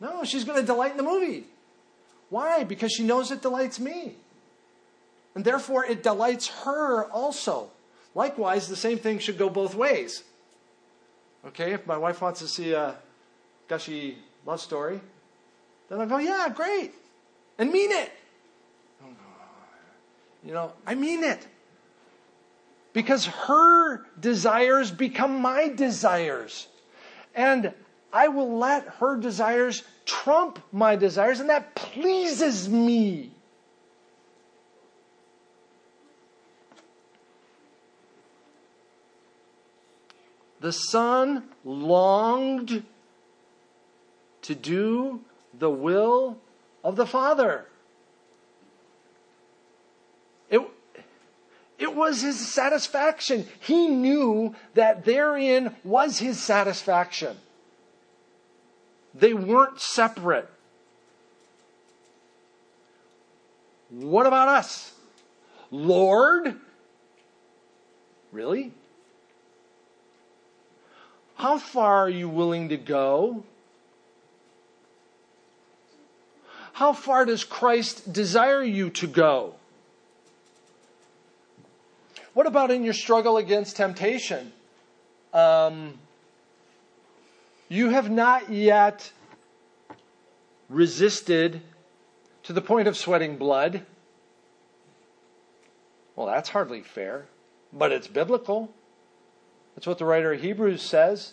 No, 0.00 0.24
she's 0.24 0.44
going 0.44 0.58
to 0.58 0.66
delight 0.66 0.92
in 0.92 0.96
the 0.96 1.02
movie. 1.02 1.44
Why? 2.30 2.64
Because 2.64 2.92
she 2.92 3.02
knows 3.02 3.30
it 3.30 3.42
delights 3.42 3.78
me. 3.78 4.14
And 5.34 5.44
therefore, 5.44 5.84
it 5.84 6.02
delights 6.02 6.48
her 6.64 7.04
also. 7.04 7.70
Likewise, 8.14 8.66
the 8.66 8.76
same 8.76 8.98
thing 8.98 9.18
should 9.18 9.38
go 9.38 9.50
both 9.50 9.74
ways. 9.74 10.24
Okay, 11.46 11.72
if 11.72 11.86
my 11.86 11.96
wife 11.96 12.20
wants 12.20 12.40
to 12.40 12.48
see 12.48 12.72
a 12.72 12.96
gushy 13.68 14.18
love 14.46 14.60
story, 14.60 15.00
then 15.88 16.00
I'll 16.00 16.06
go, 16.06 16.18
yeah, 16.18 16.48
great. 16.54 16.94
And 17.58 17.70
mean 17.70 17.90
it. 17.92 18.10
You 20.44 20.54
know, 20.54 20.72
I 20.86 20.94
mean 20.94 21.22
it. 21.22 21.46
Because 22.92 23.26
her 23.26 24.04
desires 24.18 24.90
become 24.90 25.40
my 25.40 25.68
desires. 25.68 26.66
And 27.34 27.72
I 28.12 28.28
will 28.28 28.58
let 28.58 28.84
her 28.98 29.16
desires 29.16 29.84
trump 30.04 30.58
my 30.72 30.96
desires, 30.96 31.38
and 31.38 31.48
that 31.50 31.74
pleases 31.74 32.68
me. 32.68 33.30
The 40.60 40.72
Son 40.72 41.44
longed 41.64 42.84
to 44.42 44.54
do 44.54 45.20
the 45.58 45.70
will 45.70 46.38
of 46.84 46.96
the 46.96 47.06
Father. 47.06 47.66
It 51.80 51.96
was 51.96 52.20
his 52.20 52.38
satisfaction. 52.38 53.46
He 53.60 53.88
knew 53.88 54.54
that 54.74 55.06
therein 55.06 55.74
was 55.82 56.18
his 56.18 56.38
satisfaction. 56.38 57.36
They 59.14 59.32
weren't 59.32 59.80
separate. 59.80 60.48
What 63.88 64.26
about 64.26 64.48
us? 64.48 64.92
Lord? 65.70 66.54
Really? 68.30 68.72
How 71.36 71.56
far 71.56 72.04
are 72.04 72.10
you 72.10 72.28
willing 72.28 72.68
to 72.68 72.76
go? 72.76 73.42
How 76.74 76.92
far 76.92 77.24
does 77.24 77.42
Christ 77.42 78.12
desire 78.12 78.62
you 78.62 78.90
to 78.90 79.06
go? 79.06 79.54
What 82.34 82.46
about 82.46 82.70
in 82.70 82.84
your 82.84 82.94
struggle 82.94 83.36
against 83.36 83.76
temptation? 83.76 84.52
Um, 85.32 85.98
you 87.68 87.90
have 87.90 88.10
not 88.10 88.50
yet 88.50 89.12
resisted 90.68 91.62
to 92.44 92.52
the 92.52 92.60
point 92.60 92.88
of 92.88 92.96
sweating 92.96 93.36
blood. 93.36 93.84
Well, 96.16 96.26
that's 96.26 96.48
hardly 96.48 96.82
fair, 96.82 97.26
but 97.72 97.92
it's 97.92 98.06
biblical. 98.06 98.70
That's 99.74 99.86
what 99.86 99.98
the 99.98 100.04
writer 100.04 100.32
of 100.32 100.40
Hebrews 100.40 100.82
says. 100.82 101.32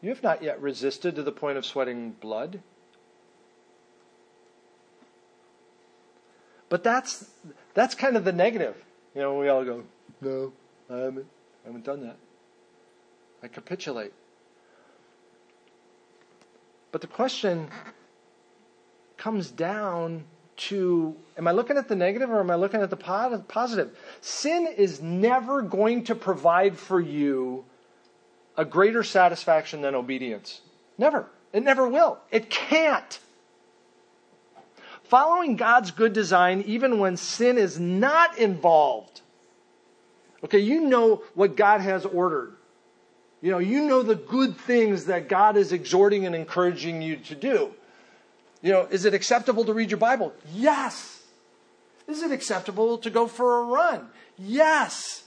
You 0.00 0.08
have 0.10 0.22
not 0.22 0.42
yet 0.42 0.60
resisted 0.60 1.14
to 1.16 1.22
the 1.22 1.32
point 1.32 1.58
of 1.58 1.64
sweating 1.64 2.12
blood. 2.20 2.60
But 6.68 6.82
that's 6.82 7.30
that's 7.74 7.94
kind 7.94 8.16
of 8.16 8.24
the 8.24 8.32
negative. 8.32 8.82
You 9.14 9.20
know, 9.20 9.38
we 9.38 9.48
all 9.48 9.64
go, 9.64 9.84
No, 10.22 10.52
I 10.88 10.98
haven't 10.98 11.26
I 11.64 11.68
haven't 11.68 11.84
done 11.84 12.00
that. 12.02 12.16
I 13.42 13.48
capitulate. 13.48 14.12
But 16.92 17.00
the 17.00 17.08
question 17.08 17.68
comes 19.16 19.50
down 19.50 20.24
to 20.56 21.16
am 21.36 21.48
I 21.48 21.52
looking 21.52 21.76
at 21.76 21.88
the 21.88 21.96
negative 21.96 22.30
or 22.30 22.38
am 22.38 22.50
I 22.50 22.54
looking 22.54 22.80
at 22.80 22.90
the 22.90 22.96
positive? 22.96 23.96
Sin 24.20 24.68
is 24.76 25.00
never 25.00 25.60
going 25.60 26.04
to 26.04 26.14
provide 26.14 26.78
for 26.78 27.00
you 27.00 27.64
a 28.56 28.64
greater 28.64 29.02
satisfaction 29.02 29.80
than 29.80 29.94
obedience. 29.94 30.60
Never. 30.98 31.26
It 31.52 31.64
never 31.64 31.88
will. 31.88 32.18
It 32.30 32.48
can't. 32.48 33.18
Following 35.04 35.56
God's 35.56 35.90
good 35.90 36.12
design, 36.12 36.62
even 36.66 36.98
when 36.98 37.16
sin 37.16 37.58
is 37.58 37.80
not 37.80 38.38
involved. 38.38 39.20
Okay, 40.44 40.58
you 40.58 40.80
know 40.80 41.22
what 41.34 41.56
God 41.56 41.80
has 41.80 42.04
ordered. 42.04 42.56
You 43.40 43.50
know, 43.50 43.58
you 43.58 43.82
know 43.82 44.02
the 44.02 44.14
good 44.14 44.56
things 44.56 45.06
that 45.06 45.28
God 45.28 45.56
is 45.56 45.72
exhorting 45.72 46.26
and 46.26 46.34
encouraging 46.34 47.02
you 47.02 47.16
to 47.16 47.34
do. 47.34 47.72
You 48.62 48.72
know, 48.72 48.86
is 48.90 49.04
it 49.04 49.14
acceptable 49.14 49.64
to 49.64 49.74
read 49.74 49.90
your 49.90 49.98
Bible? 49.98 50.32
Yes. 50.54 51.24
Is 52.06 52.22
it 52.22 52.30
acceptable 52.30 52.98
to 52.98 53.10
go 53.10 53.26
for 53.26 53.60
a 53.60 53.64
run? 53.64 54.08
Yes. 54.38 55.24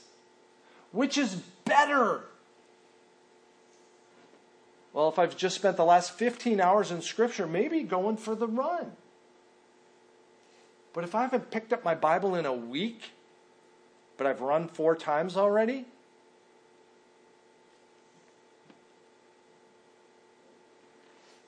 Which 0.92 1.18
is 1.18 1.34
better? 1.64 2.22
Well, 4.94 5.10
if 5.10 5.18
I've 5.18 5.36
just 5.36 5.56
spent 5.56 5.76
the 5.76 5.84
last 5.84 6.12
15 6.12 6.58
hours 6.58 6.90
in 6.90 7.02
Scripture, 7.02 7.46
maybe 7.46 7.82
going 7.82 8.16
for 8.16 8.34
the 8.34 8.46
run. 8.46 8.92
But 10.94 11.04
if 11.04 11.14
I 11.14 11.20
haven't 11.20 11.50
picked 11.50 11.74
up 11.74 11.84
my 11.84 11.94
Bible 11.94 12.34
in 12.34 12.46
a 12.46 12.54
week, 12.54 13.10
but 14.16 14.26
I've 14.26 14.40
run 14.40 14.68
four 14.68 14.96
times 14.96 15.36
already, 15.36 15.84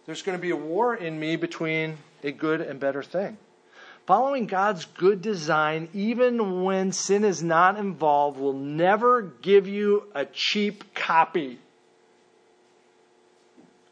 there's 0.06 0.22
going 0.22 0.36
to 0.36 0.42
be 0.42 0.50
a 0.50 0.56
war 0.56 0.94
in 0.94 1.18
me 1.18 1.36
between 1.36 1.98
a 2.22 2.32
good 2.32 2.60
and 2.60 2.80
better 2.80 3.02
thing. 3.02 3.36
Following 4.06 4.46
God's 4.46 4.86
good 4.86 5.20
design, 5.20 5.90
even 5.92 6.64
when 6.64 6.92
sin 6.92 7.24
is 7.24 7.42
not 7.42 7.78
involved, 7.78 8.40
will 8.40 8.54
never 8.54 9.20
give 9.20 9.68
you 9.68 10.04
a 10.14 10.24
cheap 10.24 10.94
copy. 10.94 11.58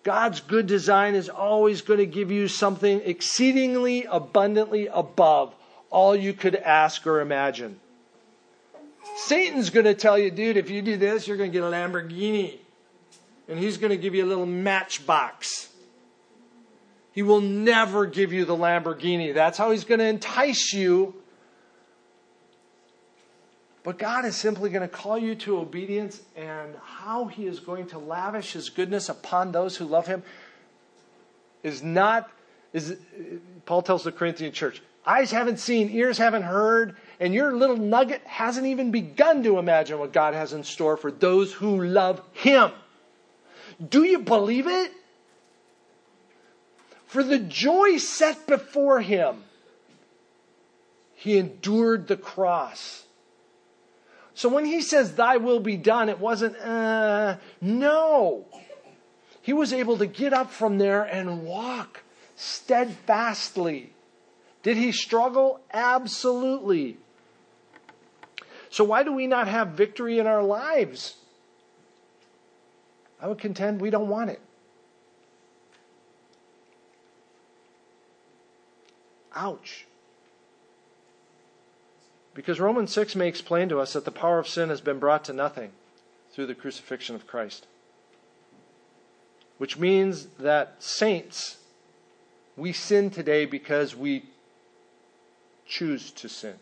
God's 0.04 0.40
good 0.40 0.66
design 0.66 1.16
is 1.16 1.28
always 1.28 1.82
going 1.82 1.98
to 1.98 2.06
give 2.06 2.30
you 2.30 2.48
something 2.48 3.02
exceedingly 3.04 4.04
abundantly 4.04 4.86
above 4.86 5.54
all 5.90 6.16
you 6.16 6.32
could 6.32 6.56
ask 6.56 7.06
or 7.06 7.20
imagine. 7.20 7.78
Satan's 9.16 9.70
going 9.70 9.86
to 9.86 9.94
tell 9.94 10.18
you, 10.18 10.30
dude, 10.30 10.56
if 10.56 10.70
you 10.70 10.82
do 10.82 10.96
this, 10.96 11.26
you're 11.26 11.36
going 11.36 11.50
to 11.50 11.58
get 11.58 11.64
a 11.64 11.70
Lamborghini. 11.70 12.58
And 13.48 13.58
he's 13.58 13.76
going 13.76 13.90
to 13.90 13.96
give 13.96 14.14
you 14.14 14.24
a 14.24 14.26
little 14.26 14.46
matchbox. 14.46 15.68
He 17.12 17.22
will 17.22 17.40
never 17.40 18.04
give 18.06 18.32
you 18.32 18.44
the 18.44 18.56
Lamborghini. 18.56 19.32
That's 19.32 19.56
how 19.56 19.70
he's 19.70 19.84
going 19.84 20.00
to 20.00 20.06
entice 20.06 20.72
you. 20.72 21.14
But 23.84 23.98
God 23.98 24.24
is 24.24 24.34
simply 24.34 24.68
going 24.68 24.82
to 24.82 24.88
call 24.94 25.16
you 25.16 25.36
to 25.36 25.58
obedience, 25.58 26.20
and 26.34 26.74
how 26.84 27.26
he 27.26 27.46
is 27.46 27.60
going 27.60 27.86
to 27.88 27.98
lavish 27.98 28.52
his 28.52 28.68
goodness 28.68 29.08
upon 29.08 29.52
those 29.52 29.76
who 29.76 29.84
love 29.84 30.08
him 30.08 30.24
is 31.62 31.84
not, 31.84 32.28
is, 32.72 32.96
Paul 33.64 33.82
tells 33.82 34.02
the 34.02 34.10
Corinthian 34.10 34.52
church, 34.52 34.82
eyes 35.06 35.30
haven't 35.30 35.58
seen, 35.58 35.90
ears 35.90 36.18
haven't 36.18 36.42
heard, 36.42 36.96
and 37.20 37.32
your 37.32 37.54
little 37.54 37.76
nugget 37.76 38.22
hasn't 38.26 38.66
even 38.66 38.90
begun 38.90 39.42
to 39.44 39.58
imagine 39.58 39.98
what 39.98 40.12
God 40.12 40.34
has 40.34 40.52
in 40.52 40.64
store 40.64 40.96
for 40.96 41.10
those 41.10 41.52
who 41.52 41.84
love 41.84 42.20
him. 42.32 42.72
Do 43.88 44.02
you 44.04 44.18
believe 44.18 44.66
it? 44.66 44.92
For 47.06 47.22
the 47.22 47.38
joy 47.38 47.98
set 47.98 48.46
before 48.46 49.00
him, 49.00 49.44
he 51.14 51.38
endured 51.38 52.08
the 52.08 52.16
cross. 52.16 53.04
So 54.34 54.50
when 54.50 54.66
he 54.66 54.82
says, 54.82 55.14
Thy 55.14 55.38
will 55.38 55.60
be 55.60 55.76
done, 55.76 56.08
it 56.08 56.18
wasn't, 56.18 56.56
uh, 56.58 57.36
no. 57.60 58.44
He 59.40 59.52
was 59.52 59.72
able 59.72 59.96
to 59.98 60.06
get 60.06 60.34
up 60.34 60.50
from 60.50 60.78
there 60.78 61.04
and 61.04 61.44
walk 61.44 62.02
steadfastly. 62.34 63.92
Did 64.66 64.78
he 64.78 64.90
struggle? 64.90 65.60
Absolutely. 65.72 66.96
So, 68.68 68.82
why 68.82 69.04
do 69.04 69.12
we 69.12 69.28
not 69.28 69.46
have 69.46 69.68
victory 69.68 70.18
in 70.18 70.26
our 70.26 70.42
lives? 70.42 71.14
I 73.22 73.28
would 73.28 73.38
contend 73.38 73.80
we 73.80 73.90
don't 73.90 74.08
want 74.08 74.30
it. 74.30 74.40
Ouch. 79.36 79.86
Because 82.34 82.58
Romans 82.58 82.92
6 82.92 83.14
makes 83.14 83.40
plain 83.40 83.68
to 83.68 83.78
us 83.78 83.92
that 83.92 84.04
the 84.04 84.10
power 84.10 84.40
of 84.40 84.48
sin 84.48 84.70
has 84.70 84.80
been 84.80 84.98
brought 84.98 85.22
to 85.26 85.32
nothing 85.32 85.70
through 86.32 86.46
the 86.46 86.56
crucifixion 86.56 87.14
of 87.14 87.28
Christ. 87.28 87.68
Which 89.58 89.78
means 89.78 90.26
that 90.40 90.82
saints, 90.82 91.58
we 92.56 92.72
sin 92.72 93.10
today 93.10 93.44
because 93.44 93.94
we 93.94 94.24
choose 95.66 96.10
to 96.12 96.28
sin. 96.28 96.54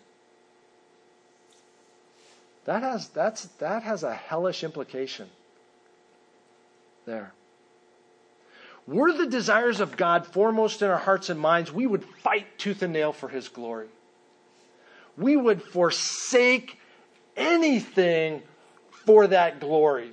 That 2.65 2.83
has, 2.83 3.09
that's, 3.09 3.45
that 3.59 3.83
has 3.83 4.03
a 4.03 4.15
hellish 4.15 4.65
implication 4.65 5.29
there 7.07 7.33
were 8.87 9.13
the 9.13 9.27
desires 9.27 9.81
of 9.81 9.97
God 9.97 10.27
foremost 10.27 10.83
in 10.83 10.91
our 10.91 10.99
hearts 10.99 11.31
and 11.31 11.41
minds, 11.41 11.73
we 11.73 11.87
would 11.87 12.05
fight 12.05 12.59
tooth 12.59 12.83
and 12.83 12.93
nail 12.93 13.13
for 13.13 13.29
His 13.29 13.49
glory. 13.49 13.89
We 15.17 15.37
would 15.37 15.63
forsake 15.63 16.79
anything 17.37 18.43
for 19.07 19.27
that 19.29 19.61
glory 19.61 20.11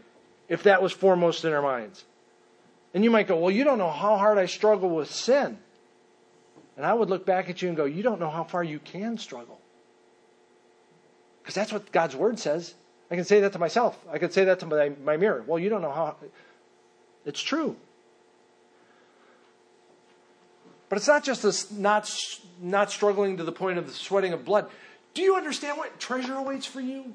if 0.48 0.64
that 0.64 0.82
was 0.82 0.94
foremost 0.94 1.44
in 1.44 1.54
our 1.54 1.62
minds. 1.62 2.04
And 2.94 3.04
you 3.04 3.12
might 3.12 3.28
go, 3.28 3.38
Well, 3.38 3.52
you 3.52 3.64
don't 3.64 3.78
know 3.78 3.92
how 3.92 4.18
hard 4.18 4.38
I 4.38 4.46
struggle 4.46 4.90
with 4.90 5.12
sin. 5.12 5.58
And 6.78 6.86
I 6.86 6.94
would 6.94 7.10
look 7.10 7.26
back 7.26 7.50
at 7.50 7.62
you 7.62 7.68
and 7.68 7.78
go, 7.78 7.86
You 7.86 8.04
don't 8.04 8.20
know 8.20 8.30
how 8.30 8.44
far 8.44 8.64
you 8.64 8.80
can 8.80 9.18
struggle. 9.18 9.60
Because 11.42 11.56
that's 11.56 11.74
what 11.74 11.92
God's 11.92 12.16
Word 12.16 12.40
says. 12.40 12.74
I 13.10 13.16
can 13.16 13.26
say 13.26 13.42
that 13.42 13.54
to 13.54 13.60
myself. 13.60 14.00
I 14.10 14.20
can 14.20 14.32
say 14.32 14.46
that 14.46 14.60
to 14.62 14.66
my, 14.66 14.92
my 15.04 15.18
mirror. 15.18 15.44
Well, 15.46 15.60
you 15.60 15.70
don't 15.70 15.82
know 15.82 15.92
how. 15.92 16.16
It's 17.26 17.42
true. 17.42 17.76
But 20.88 20.98
it's 20.98 21.08
not 21.08 21.24
just 21.24 21.44
this 21.44 21.72
not, 21.72 22.14
not 22.62 22.92
struggling 22.92 23.38
to 23.38 23.44
the 23.44 23.52
point 23.52 23.78
of 23.78 23.88
the 23.88 23.94
sweating 23.94 24.34
of 24.34 24.46
blood. 24.46 24.70
Do 25.14 25.22
you 25.22 25.36
understand 25.36 25.78
what 25.78 26.00
treasure 26.00 26.36
awaits 26.36 26.66
for 26.66 26.82
you? 26.82 27.14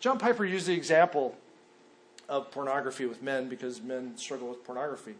John 0.00 0.18
Piper 0.18 0.44
used 0.44 0.66
the 0.66 0.74
example 0.74 1.36
of 2.28 2.50
pornography 2.50 3.06
with 3.06 3.22
men 3.22 3.48
because 3.48 3.80
men 3.80 4.16
struggle 4.16 4.48
with 4.48 4.64
pornography. 4.64 5.14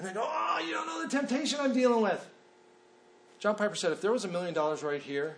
And 0.00 0.08
they 0.08 0.14
go, 0.14 0.26
Oh, 0.26 0.62
you 0.66 0.72
don't 0.72 0.86
know 0.86 1.02
the 1.02 1.10
temptation 1.10 1.58
I'm 1.60 1.74
dealing 1.74 2.00
with. 2.00 2.26
John 3.38 3.54
Piper 3.54 3.74
said, 3.74 3.92
If 3.92 4.00
there 4.00 4.10
was 4.10 4.24
a 4.24 4.28
million 4.28 4.54
dollars 4.54 4.82
right 4.82 5.02
here, 5.02 5.36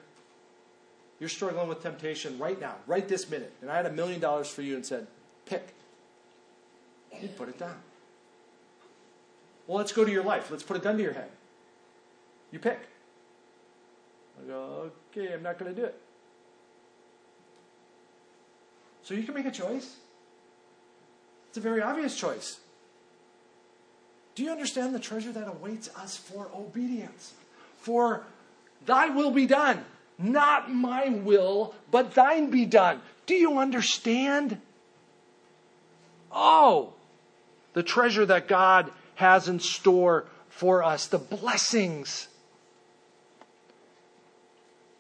you're 1.19 1.29
struggling 1.29 1.69
with 1.69 1.83
temptation 1.83 2.39
right 2.39 2.61
now, 2.61 2.77
right 2.87 3.07
this 3.07 3.29
minute, 3.29 3.53
and 3.61 3.71
I 3.71 3.77
had 3.77 3.87
a 3.87 3.93
million 3.93 4.21
dollars 4.21 4.49
for 4.49 4.63
you 4.63 4.77
and 4.77 4.87
said, 4.87 5.09
Pick. 5.47 5.75
You'd 7.21 7.37
put 7.37 7.49
it 7.49 7.59
down. 7.59 7.75
Well, 9.67 9.79
let's 9.79 9.93
go 9.93 10.05
to 10.05 10.11
your 10.11 10.25
life. 10.25 10.51
Let's 10.51 10.63
put 10.63 10.77
a 10.77 10.81
gun 10.81 10.97
to 10.97 11.03
your 11.03 11.13
head. 11.13 11.29
You 12.53 12.61
pick. 12.61 12.79
I 14.41 14.47
go, 14.47 14.91
okay, 15.11 15.35
I'm 15.35 15.43
not 15.43 15.59
going 15.59 15.75
to 15.75 15.81
do 15.81 15.87
it. 15.87 16.01
So 19.03 19.15
you 19.15 19.25
can 19.25 19.35
make 19.35 19.47
a 19.47 19.51
choice. 19.51 19.97
It's 21.49 21.59
a 21.59 21.61
very 21.61 21.83
obvious 21.83 22.17
choice. 22.17 22.61
Do 24.35 24.43
you 24.43 24.51
understand 24.51 24.95
the 24.95 25.01
treasure 25.01 25.33
that 25.33 25.49
awaits 25.49 25.95
us 25.97 26.17
for 26.17 26.49
obedience? 26.55 27.35
For 27.79 28.25
thy 28.87 29.09
will 29.11 29.31
be 29.31 29.47
done. 29.47 29.85
Not 30.19 30.73
my 30.73 31.09
will, 31.09 31.75
but 31.91 32.15
thine 32.15 32.51
be 32.51 32.65
done. 32.65 33.01
Do 33.27 33.35
you 33.35 33.59
understand? 33.59 34.59
Oh, 36.31 36.95
the 37.75 37.83
treasure 37.83 38.25
that 38.27 38.49
God 38.49 38.91
has 39.17 39.49
in 39.49 39.61
store 39.61 40.27
for 40.49 40.83
us, 40.83 41.07
the 41.07 41.19
blessings. 41.19 42.29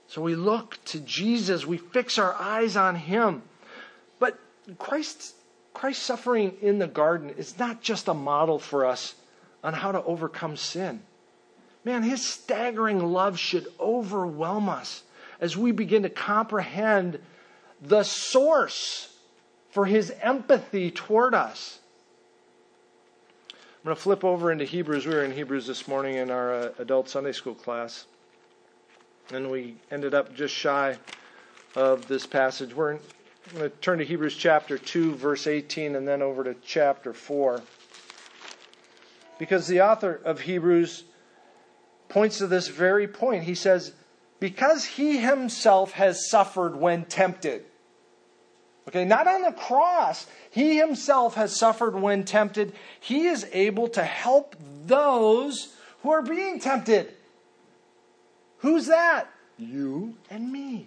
So 0.08 0.20
we 0.20 0.34
look 0.34 0.78
to 0.86 1.00
Jesus, 1.00 1.66
we 1.66 1.78
fix 1.78 2.18
our 2.18 2.34
eyes 2.34 2.76
on 2.76 2.96
Him. 2.96 3.42
But 4.18 4.38
Christ's, 4.78 5.32
Christ's 5.72 6.02
suffering 6.02 6.54
in 6.60 6.78
the 6.78 6.86
garden 6.86 7.30
is 7.30 7.58
not 7.58 7.80
just 7.80 8.08
a 8.08 8.14
model 8.14 8.58
for 8.58 8.84
us 8.84 9.14
on 9.62 9.74
how 9.74 9.92
to 9.92 10.02
overcome 10.04 10.56
sin. 10.56 11.02
Man, 11.84 12.02
His 12.02 12.24
staggering 12.24 13.00
love 13.00 13.38
should 13.38 13.66
overwhelm 13.80 14.68
us 14.68 15.02
as 15.40 15.56
we 15.56 15.72
begin 15.72 16.02
to 16.04 16.10
comprehend 16.10 17.18
the 17.80 18.04
source 18.04 19.16
for 19.70 19.86
His 19.86 20.12
empathy 20.22 20.90
toward 20.90 21.34
us. 21.34 21.80
I'm 23.50 23.86
going 23.86 23.96
to 23.96 24.02
flip 24.02 24.24
over 24.24 24.52
into 24.52 24.64
Hebrews. 24.64 25.06
We 25.06 25.14
were 25.14 25.24
in 25.24 25.32
Hebrews 25.32 25.66
this 25.66 25.88
morning 25.88 26.14
in 26.14 26.30
our 26.30 26.54
uh, 26.54 26.68
adult 26.78 27.08
Sunday 27.08 27.32
school 27.32 27.56
class. 27.56 28.06
And 29.32 29.50
we 29.50 29.74
ended 29.90 30.14
up 30.14 30.34
just 30.36 30.54
shy 30.54 30.96
of 31.74 32.06
this 32.06 32.24
passage. 32.24 32.74
We're 32.74 32.98
going 33.54 33.68
to 33.68 33.76
turn 33.80 33.98
to 33.98 34.04
Hebrews 34.04 34.36
chapter 34.36 34.78
2, 34.78 35.16
verse 35.16 35.48
18, 35.48 35.96
and 35.96 36.06
then 36.06 36.22
over 36.22 36.44
to 36.44 36.54
chapter 36.64 37.12
4. 37.12 37.60
Because 39.42 39.66
the 39.66 39.80
author 39.80 40.20
of 40.24 40.42
Hebrews 40.42 41.02
points 42.08 42.38
to 42.38 42.46
this 42.46 42.68
very 42.68 43.08
point. 43.08 43.42
He 43.42 43.56
says, 43.56 43.92
Because 44.38 44.84
he 44.84 45.18
himself 45.18 45.90
has 45.94 46.30
suffered 46.30 46.76
when 46.76 47.06
tempted. 47.06 47.64
Okay, 48.86 49.04
not 49.04 49.26
on 49.26 49.42
the 49.42 49.50
cross. 49.50 50.28
He 50.52 50.78
himself 50.78 51.34
has 51.34 51.58
suffered 51.58 51.96
when 51.96 52.22
tempted. 52.22 52.72
He 53.00 53.26
is 53.26 53.44
able 53.52 53.88
to 53.88 54.04
help 54.04 54.54
those 54.86 55.74
who 56.02 56.12
are 56.12 56.22
being 56.22 56.60
tempted. 56.60 57.12
Who's 58.58 58.86
that? 58.86 59.28
You 59.58 60.14
and 60.30 60.52
me. 60.52 60.86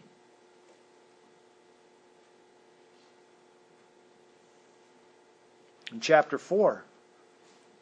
In 5.92 6.00
chapter 6.00 6.38
4, 6.38 6.85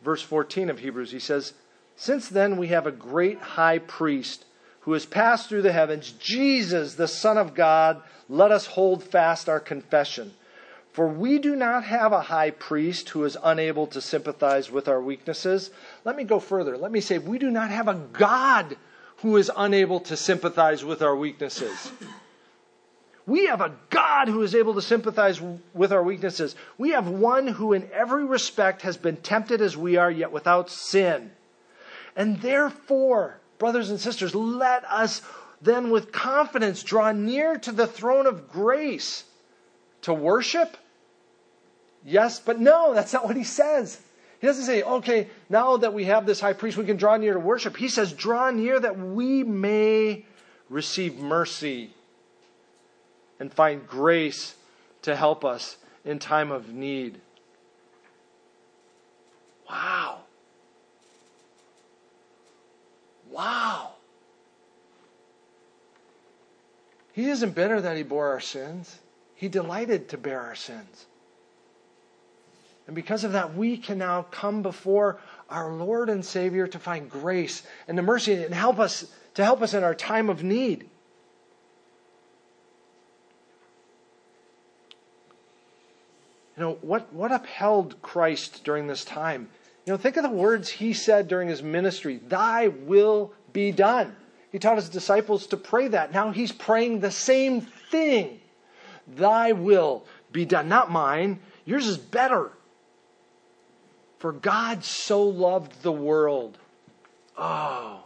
verse 0.03 0.21
14 0.21 0.69
of 0.69 0.79
Hebrews, 0.79 1.11
he 1.11 1.19
says, 1.19 1.53
Since 1.95 2.29
then 2.29 2.57
we 2.57 2.67
have 2.67 2.85
a 2.85 2.91
great 2.91 3.39
high 3.39 3.79
priest 3.79 4.45
who 4.81 4.93
has 4.93 5.05
passed 5.05 5.47
through 5.47 5.61
the 5.61 5.71
heavens, 5.71 6.11
Jesus, 6.11 6.95
the 6.95 7.07
Son 7.07 7.37
of 7.37 7.55
God, 7.55 8.01
let 8.27 8.51
us 8.51 8.65
hold 8.65 9.03
fast 9.03 9.47
our 9.47 9.59
confession. 9.59 10.33
For 10.91 11.07
we 11.07 11.39
do 11.39 11.55
not 11.55 11.85
have 11.85 12.11
a 12.11 12.21
high 12.21 12.51
priest 12.51 13.09
who 13.09 13.23
is 13.23 13.37
unable 13.43 13.87
to 13.87 14.01
sympathize 14.01 14.69
with 14.69 14.87
our 14.87 15.01
weaknesses. 15.01 15.71
Let 16.03 16.15
me 16.15 16.23
go 16.23 16.39
further. 16.39 16.77
Let 16.77 16.91
me 16.91 17.01
say, 17.01 17.17
we 17.17 17.39
do 17.39 17.49
not 17.49 17.71
have 17.71 17.87
a 17.87 17.95
God 18.13 18.77
who 19.17 19.37
is 19.37 19.49
unable 19.55 20.01
to 20.01 20.17
sympathize 20.17 20.83
with 20.83 21.01
our 21.01 21.15
weaknesses. 21.15 21.91
We 23.25 23.45
have 23.45 23.61
a 23.61 23.75
God 23.89 24.27
who 24.27 24.41
is 24.41 24.53
able 24.53 24.73
to 24.73 24.81
sympathize 24.81 25.41
with 25.73 25.93
our 25.93 26.03
weaknesses. 26.03 26.55
We 26.77 26.89
have 26.89 27.07
one 27.07 27.47
who, 27.47 27.71
in 27.73 27.89
every 27.93 28.25
respect, 28.25 28.81
has 28.81 28.97
been 28.97 29.17
tempted 29.17 29.61
as 29.61 29.77
we 29.77 29.95
are, 29.95 30.11
yet 30.11 30.31
without 30.31 30.69
sin. 30.69 31.31
And 32.15 32.41
therefore, 32.41 33.39
brothers 33.59 33.89
and 33.89 33.99
sisters, 33.99 34.35
let 34.35 34.83
us 34.85 35.21
then 35.61 35.89
with 35.89 36.11
confidence 36.11 36.83
draw 36.83 37.13
near 37.13 37.57
to 37.59 37.71
the 37.71 37.87
throne 37.87 38.27
of 38.27 38.49
grace 38.49 39.23
to 40.01 40.13
worship. 40.13 40.75
Yes, 42.03 42.41
but 42.41 42.59
no, 42.59 42.93
that's 42.93 43.13
not 43.13 43.25
what 43.25 43.37
he 43.37 43.45
says. 43.45 43.99
He 44.41 44.47
doesn't 44.47 44.65
say, 44.65 44.83
okay, 44.83 45.29
now 45.49 45.77
that 45.77 45.93
we 45.93 46.03
have 46.05 46.25
this 46.25 46.41
high 46.41 46.51
priest, 46.51 46.77
we 46.77 46.85
can 46.85 46.97
draw 46.97 47.15
near 47.15 47.33
to 47.33 47.39
worship. 47.39 47.77
He 47.77 47.87
says, 47.87 48.11
draw 48.11 48.51
near 48.51 48.77
that 48.77 48.99
we 48.99 49.45
may 49.45 50.25
receive 50.69 51.15
mercy 51.15 51.93
and 53.43 53.53
find 53.53 53.85
grace 53.85 54.55
to 55.01 55.17
help 55.17 55.43
us 55.43 55.75
in 56.05 56.17
time 56.17 56.49
of 56.49 56.73
need. 56.73 57.19
Wow. 59.69 60.19
Wow. 63.29 63.95
He 67.11 67.29
isn't 67.29 67.53
bitter 67.53 67.81
that 67.81 67.97
he 67.97 68.03
bore 68.03 68.29
our 68.29 68.39
sins. 68.39 69.01
He 69.35 69.49
delighted 69.49 70.07
to 70.09 70.17
bear 70.17 70.39
our 70.39 70.55
sins. 70.55 71.05
And 72.87 72.95
because 72.95 73.25
of 73.25 73.33
that, 73.33 73.55
we 73.55 73.75
can 73.75 73.97
now 73.97 74.21
come 74.31 74.61
before 74.61 75.19
our 75.49 75.73
Lord 75.73 76.09
and 76.09 76.23
Savior 76.23 76.65
to 76.67 76.79
find 76.79 77.09
grace 77.09 77.63
and 77.89 77.97
the 77.97 78.03
mercy 78.03 78.41
and 78.41 78.53
help 78.53 78.79
us 78.79 79.11
to 79.33 79.43
help 79.43 79.61
us 79.61 79.73
in 79.73 79.83
our 79.83 79.95
time 79.95 80.29
of 80.29 80.43
need. 80.43 80.89
You 86.57 86.63
know, 86.63 86.77
what, 86.81 87.11
what 87.13 87.31
upheld 87.31 88.01
Christ 88.01 88.63
during 88.63 88.87
this 88.87 89.03
time? 89.03 89.49
You 89.85 89.93
know, 89.93 89.97
think 89.97 90.17
of 90.17 90.23
the 90.23 90.29
words 90.29 90.69
he 90.69 90.93
said 90.93 91.27
during 91.27 91.49
his 91.49 91.63
ministry 91.63 92.17
Thy 92.17 92.67
will 92.67 93.33
be 93.51 93.71
done. 93.71 94.15
He 94.51 94.59
taught 94.59 94.75
his 94.75 94.89
disciples 94.89 95.47
to 95.47 95.57
pray 95.57 95.87
that. 95.89 96.13
Now 96.13 96.31
he's 96.31 96.51
praying 96.51 96.99
the 96.99 97.11
same 97.11 97.61
thing. 97.61 98.39
Thy 99.07 99.51
will 99.51 100.05
be 100.31 100.45
done, 100.45 100.69
not 100.69 100.91
mine. 100.91 101.39
Yours 101.65 101.87
is 101.87 101.97
better. 101.97 102.51
For 104.19 104.31
God 104.31 104.83
so 104.83 105.23
loved 105.23 105.81
the 105.81 105.91
world. 105.91 106.57
Oh. 107.37 108.03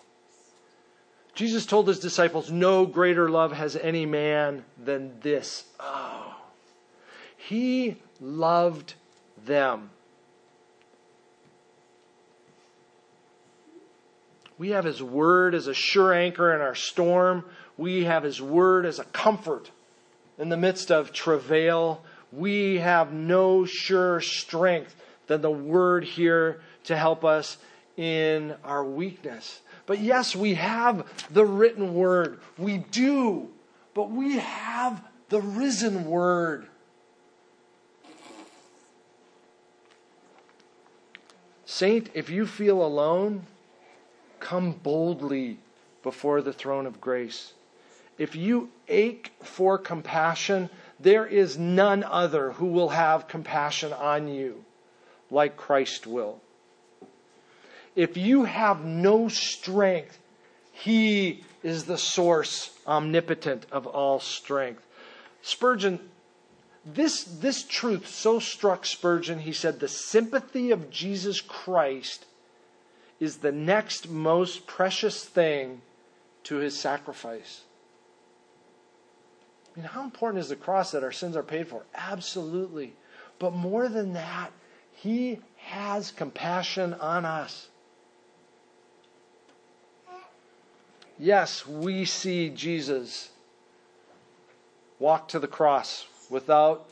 Jesus 1.35 1.65
told 1.65 1.87
his 1.87 1.99
disciples, 1.99 2.49
No 2.49 2.85
greater 2.85 3.29
love 3.29 3.51
has 3.51 3.75
any 3.75 4.05
man 4.05 4.65
than 4.83 5.19
this. 5.19 5.65
Oh. 5.79 6.16
He 7.47 7.95
loved 8.19 8.95
them. 9.45 9.89
We 14.57 14.71
have 14.71 14.83
His 14.83 15.01
Word 15.01 15.55
as 15.55 15.67
a 15.67 15.73
sure 15.73 16.13
anchor 16.13 16.53
in 16.53 16.59
our 16.59 16.75
storm. 16.75 17.45
We 17.77 18.03
have 18.03 18.23
His 18.23 18.41
Word 18.41 18.85
as 18.85 18.99
a 18.99 19.05
comfort 19.05 19.71
in 20.37 20.49
the 20.49 20.57
midst 20.57 20.91
of 20.91 21.13
travail. 21.13 22.03
We 22.33 22.79
have 22.79 23.13
no 23.13 23.63
sure 23.63 24.19
strength 24.19 24.95
than 25.27 25.41
the 25.41 25.49
word 25.49 26.03
here 26.03 26.59
to 26.85 26.97
help 26.97 27.23
us 27.23 27.57
in 27.95 28.55
our 28.65 28.83
weakness. 28.83 29.61
But 29.85 29.99
yes, 29.99 30.35
we 30.35 30.55
have 30.55 31.07
the 31.31 31.45
written 31.45 31.93
word. 31.93 32.41
We 32.57 32.79
do. 32.79 33.49
But 33.93 34.11
we 34.11 34.37
have 34.37 35.01
the 35.29 35.41
risen 35.41 36.05
word. 36.05 36.67
Saint, 41.77 42.09
if 42.15 42.31
you 42.31 42.47
feel 42.47 42.83
alone, 42.83 43.45
come 44.39 44.71
boldly 44.71 45.59
before 46.01 46.41
the 46.41 46.51
throne 46.51 46.87
of 46.87 46.99
grace. 46.99 47.53
If 48.17 48.35
you 48.35 48.71
ache 48.87 49.31
for 49.43 49.77
compassion, 49.77 50.71
there 50.99 51.27
is 51.27 51.55
none 51.59 52.03
other 52.03 52.53
who 52.53 52.65
will 52.65 52.89
have 52.89 53.27
compassion 53.27 53.93
on 53.93 54.27
you 54.27 54.65
like 55.29 55.55
Christ 55.55 56.07
will. 56.07 56.41
If 57.95 58.17
you 58.17 58.45
have 58.45 58.83
no 58.83 59.27
strength, 59.27 60.17
He 60.71 61.43
is 61.61 61.85
the 61.85 61.99
source 61.99 62.75
omnipotent 62.87 63.67
of 63.71 63.85
all 63.85 64.19
strength. 64.19 64.83
Spurgeon 65.43 65.99
this, 66.93 67.23
this 67.23 67.63
truth 67.63 68.07
so 68.07 68.39
struck 68.39 68.85
Spurgeon, 68.85 69.39
he 69.39 69.51
said, 69.51 69.79
the 69.79 69.89
sympathy 69.89 70.71
of 70.71 70.89
Jesus 70.89 71.41
Christ 71.41 72.25
is 73.19 73.37
the 73.37 73.51
next 73.51 74.09
most 74.09 74.67
precious 74.67 75.25
thing 75.25 75.81
to 76.43 76.57
his 76.57 76.79
sacrifice. 76.79 77.61
I 79.75 79.79
mean, 79.79 79.89
how 79.89 80.03
important 80.03 80.39
is 80.41 80.49
the 80.49 80.55
cross 80.55 80.91
that 80.91 81.03
our 81.03 81.11
sins 81.11 81.35
are 81.35 81.43
paid 81.43 81.67
for? 81.67 81.83
Absolutely. 81.93 82.93
But 83.37 83.53
more 83.53 83.89
than 83.89 84.13
that, 84.13 84.51
he 84.93 85.39
has 85.57 86.11
compassion 86.11 86.93
on 86.93 87.25
us. 87.25 87.67
Yes, 91.19 91.67
we 91.67 92.05
see 92.05 92.49
Jesus 92.49 93.31
walk 94.99 95.27
to 95.29 95.39
the 95.39 95.47
cross 95.47 96.05
without 96.29 96.89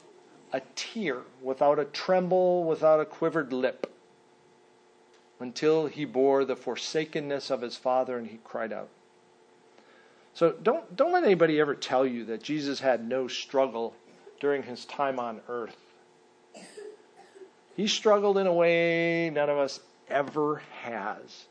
a 0.53 0.61
tear, 0.75 1.21
without 1.41 1.79
a 1.79 1.85
tremble, 1.85 2.63
without 2.63 2.99
a 2.99 3.05
quivered 3.05 3.51
lip, 3.51 3.91
until 5.39 5.87
he 5.87 6.05
bore 6.05 6.45
the 6.45 6.55
forsakenness 6.55 7.49
of 7.49 7.61
his 7.61 7.75
Father 7.75 8.17
and 8.17 8.27
he 8.27 8.39
cried 8.43 8.71
out. 8.71 8.89
So 10.33 10.51
don't, 10.51 10.95
don't 10.95 11.11
let 11.11 11.23
anybody 11.23 11.59
ever 11.59 11.75
tell 11.75 12.05
you 12.05 12.25
that 12.25 12.43
Jesus 12.43 12.79
had 12.79 13.07
no 13.07 13.27
struggle 13.27 13.93
during 14.39 14.63
his 14.63 14.85
time 14.85 15.19
on 15.19 15.41
earth. 15.47 15.77
He 17.75 17.87
struggled 17.87 18.37
in 18.37 18.47
a 18.47 18.53
way 18.53 19.29
none 19.29 19.49
of 19.49 19.57
us 19.57 19.79
ever 20.09 20.61
has. 20.83 21.45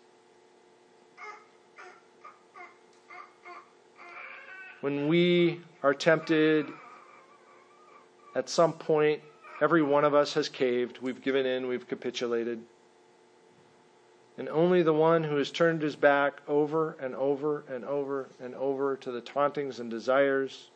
When 4.80 5.08
we 5.08 5.60
are 5.82 5.94
tempted 5.94 6.66
at 8.34 8.48
some 8.48 8.72
point, 8.72 9.22
every 9.60 9.82
one 9.82 10.04
of 10.04 10.14
us 10.14 10.34
has 10.34 10.48
caved. 10.48 10.98
We've 11.00 11.22
given 11.22 11.46
in, 11.46 11.68
we've 11.68 11.86
capitulated. 11.86 12.60
And 14.36 14.48
only 14.48 14.82
the 14.82 14.92
one 14.92 15.22
who 15.22 15.36
has 15.36 15.50
turned 15.50 15.82
his 15.82 15.94
back 15.94 16.40
over 16.48 16.96
and 17.00 17.14
over 17.14 17.64
and 17.68 17.84
over 17.84 18.28
and 18.40 18.54
over 18.56 18.96
to 18.96 19.12
the 19.12 19.20
tauntings 19.20 19.78
and 19.78 19.88
desires 19.88 20.70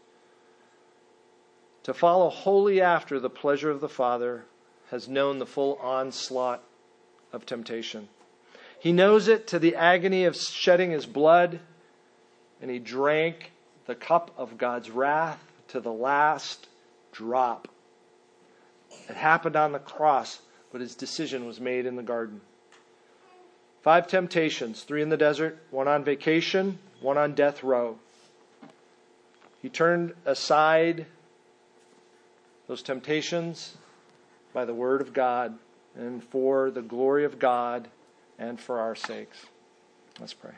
to 1.83 1.93
follow 1.93 2.29
wholly 2.29 2.81
after 2.81 3.19
the 3.19 3.31
pleasure 3.31 3.71
of 3.71 3.81
the 3.81 3.89
Father 3.89 4.45
has 4.91 5.09
known 5.09 5.39
the 5.39 5.47
full 5.47 5.75
onslaught 5.83 6.63
of 7.33 7.45
temptation. 7.45 8.09
He 8.79 8.93
knows 8.93 9.27
it 9.27 9.49
to 9.49 9.59
the 9.59 9.75
agony 9.75 10.25
of 10.25 10.37
shedding 10.37 10.93
his 10.93 11.07
blood, 11.07 11.59
and 12.63 12.71
he 12.71 12.79
drank 12.79 13.51
the 13.87 13.95
cup 13.95 14.31
of 14.37 14.57
God's 14.57 14.91
wrath 14.91 15.43
to 15.69 15.81
the 15.81 15.93
last 15.93 16.68
drop. 17.19 17.67
It 19.09 19.17
happened 19.17 19.57
on 19.57 19.73
the 19.73 19.81
cross, 19.81 20.41
but 20.71 20.81
his 20.81 20.95
decision 20.95 21.47
was 21.47 21.61
made 21.61 21.85
in 21.85 21.97
the 21.97 22.03
garden. 22.03 22.41
Five 23.83 24.07
temptations 24.07 24.85
three 24.85 25.03
in 25.03 25.09
the 25.09 25.17
desert, 25.17 25.59
one 25.73 25.89
on 25.89 26.05
vacation, 26.05 26.79
one 27.01 27.19
on 27.19 27.35
death 27.35 27.65
row. 27.65 27.99
He 29.61 29.69
turned 29.69 30.15
aside 30.25 31.07
those 32.69 32.83
temptations 32.83 33.77
by 34.53 34.65
the 34.65 34.75
word 34.75 35.01
of 35.01 35.13
God 35.13 35.59
and 35.97 36.23
for 36.23 36.71
the 36.71 36.83
glory 36.83 37.25
of 37.25 37.41
God 37.41 37.89
and 38.39 38.61
for 38.61 38.79
our 38.79 38.95
sakes. 38.95 39.47
Let's 40.21 40.35
pray. 40.35 40.55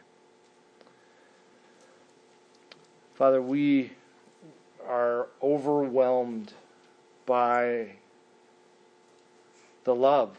Father, 3.15 3.41
we 3.41 3.93
are 4.91 5.29
overwhelmed 5.41 6.53
by 7.25 7.91
the 9.85 9.95
love, 9.95 10.37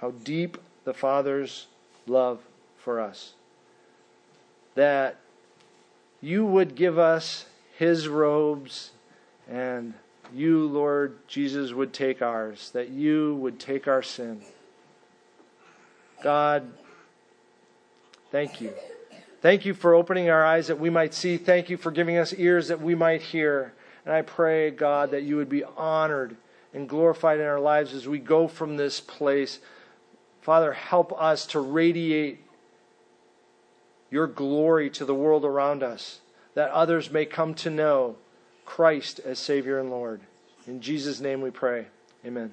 how 0.00 0.10
deep 0.10 0.58
the 0.84 0.92
Father's 0.92 1.68
love 2.06 2.40
for 2.76 2.98
us. 3.00 3.34
That 4.74 5.18
you 6.20 6.44
would 6.44 6.74
give 6.74 6.98
us 6.98 7.46
his 7.78 8.08
robes 8.08 8.90
and 9.48 9.94
you, 10.34 10.66
Lord 10.66 11.16
Jesus, 11.28 11.72
would 11.72 11.92
take 11.92 12.22
ours, 12.22 12.70
that 12.72 12.88
you 12.88 13.36
would 13.36 13.60
take 13.60 13.86
our 13.86 14.02
sin. 14.02 14.42
God, 16.22 16.72
thank 18.30 18.60
you. 18.60 18.72
Thank 19.40 19.64
you 19.64 19.72
for 19.72 19.94
opening 19.94 20.28
our 20.28 20.44
eyes 20.44 20.66
that 20.66 20.78
we 20.78 20.90
might 20.90 21.14
see. 21.14 21.38
Thank 21.38 21.70
you 21.70 21.76
for 21.76 21.90
giving 21.90 22.18
us 22.18 22.34
ears 22.34 22.68
that 22.68 22.80
we 22.80 22.94
might 22.94 23.22
hear. 23.22 23.72
And 24.04 24.14
I 24.14 24.22
pray, 24.22 24.70
God, 24.70 25.12
that 25.12 25.22
you 25.22 25.36
would 25.36 25.48
be 25.48 25.64
honored 25.64 26.36
and 26.74 26.88
glorified 26.88 27.40
in 27.40 27.46
our 27.46 27.60
lives 27.60 27.94
as 27.94 28.06
we 28.06 28.18
go 28.18 28.48
from 28.48 28.76
this 28.76 29.00
place. 29.00 29.58
Father, 30.42 30.72
help 30.72 31.12
us 31.20 31.46
to 31.46 31.60
radiate 31.60 32.44
your 34.10 34.26
glory 34.26 34.90
to 34.90 35.04
the 35.04 35.14
world 35.14 35.44
around 35.44 35.82
us, 35.82 36.20
that 36.54 36.70
others 36.70 37.10
may 37.10 37.24
come 37.24 37.54
to 37.54 37.70
know 37.70 38.16
Christ 38.64 39.20
as 39.20 39.38
Savior 39.38 39.78
and 39.78 39.90
Lord. 39.90 40.20
In 40.66 40.80
Jesus' 40.80 41.20
name 41.20 41.40
we 41.40 41.50
pray. 41.50 41.86
Amen. 42.24 42.52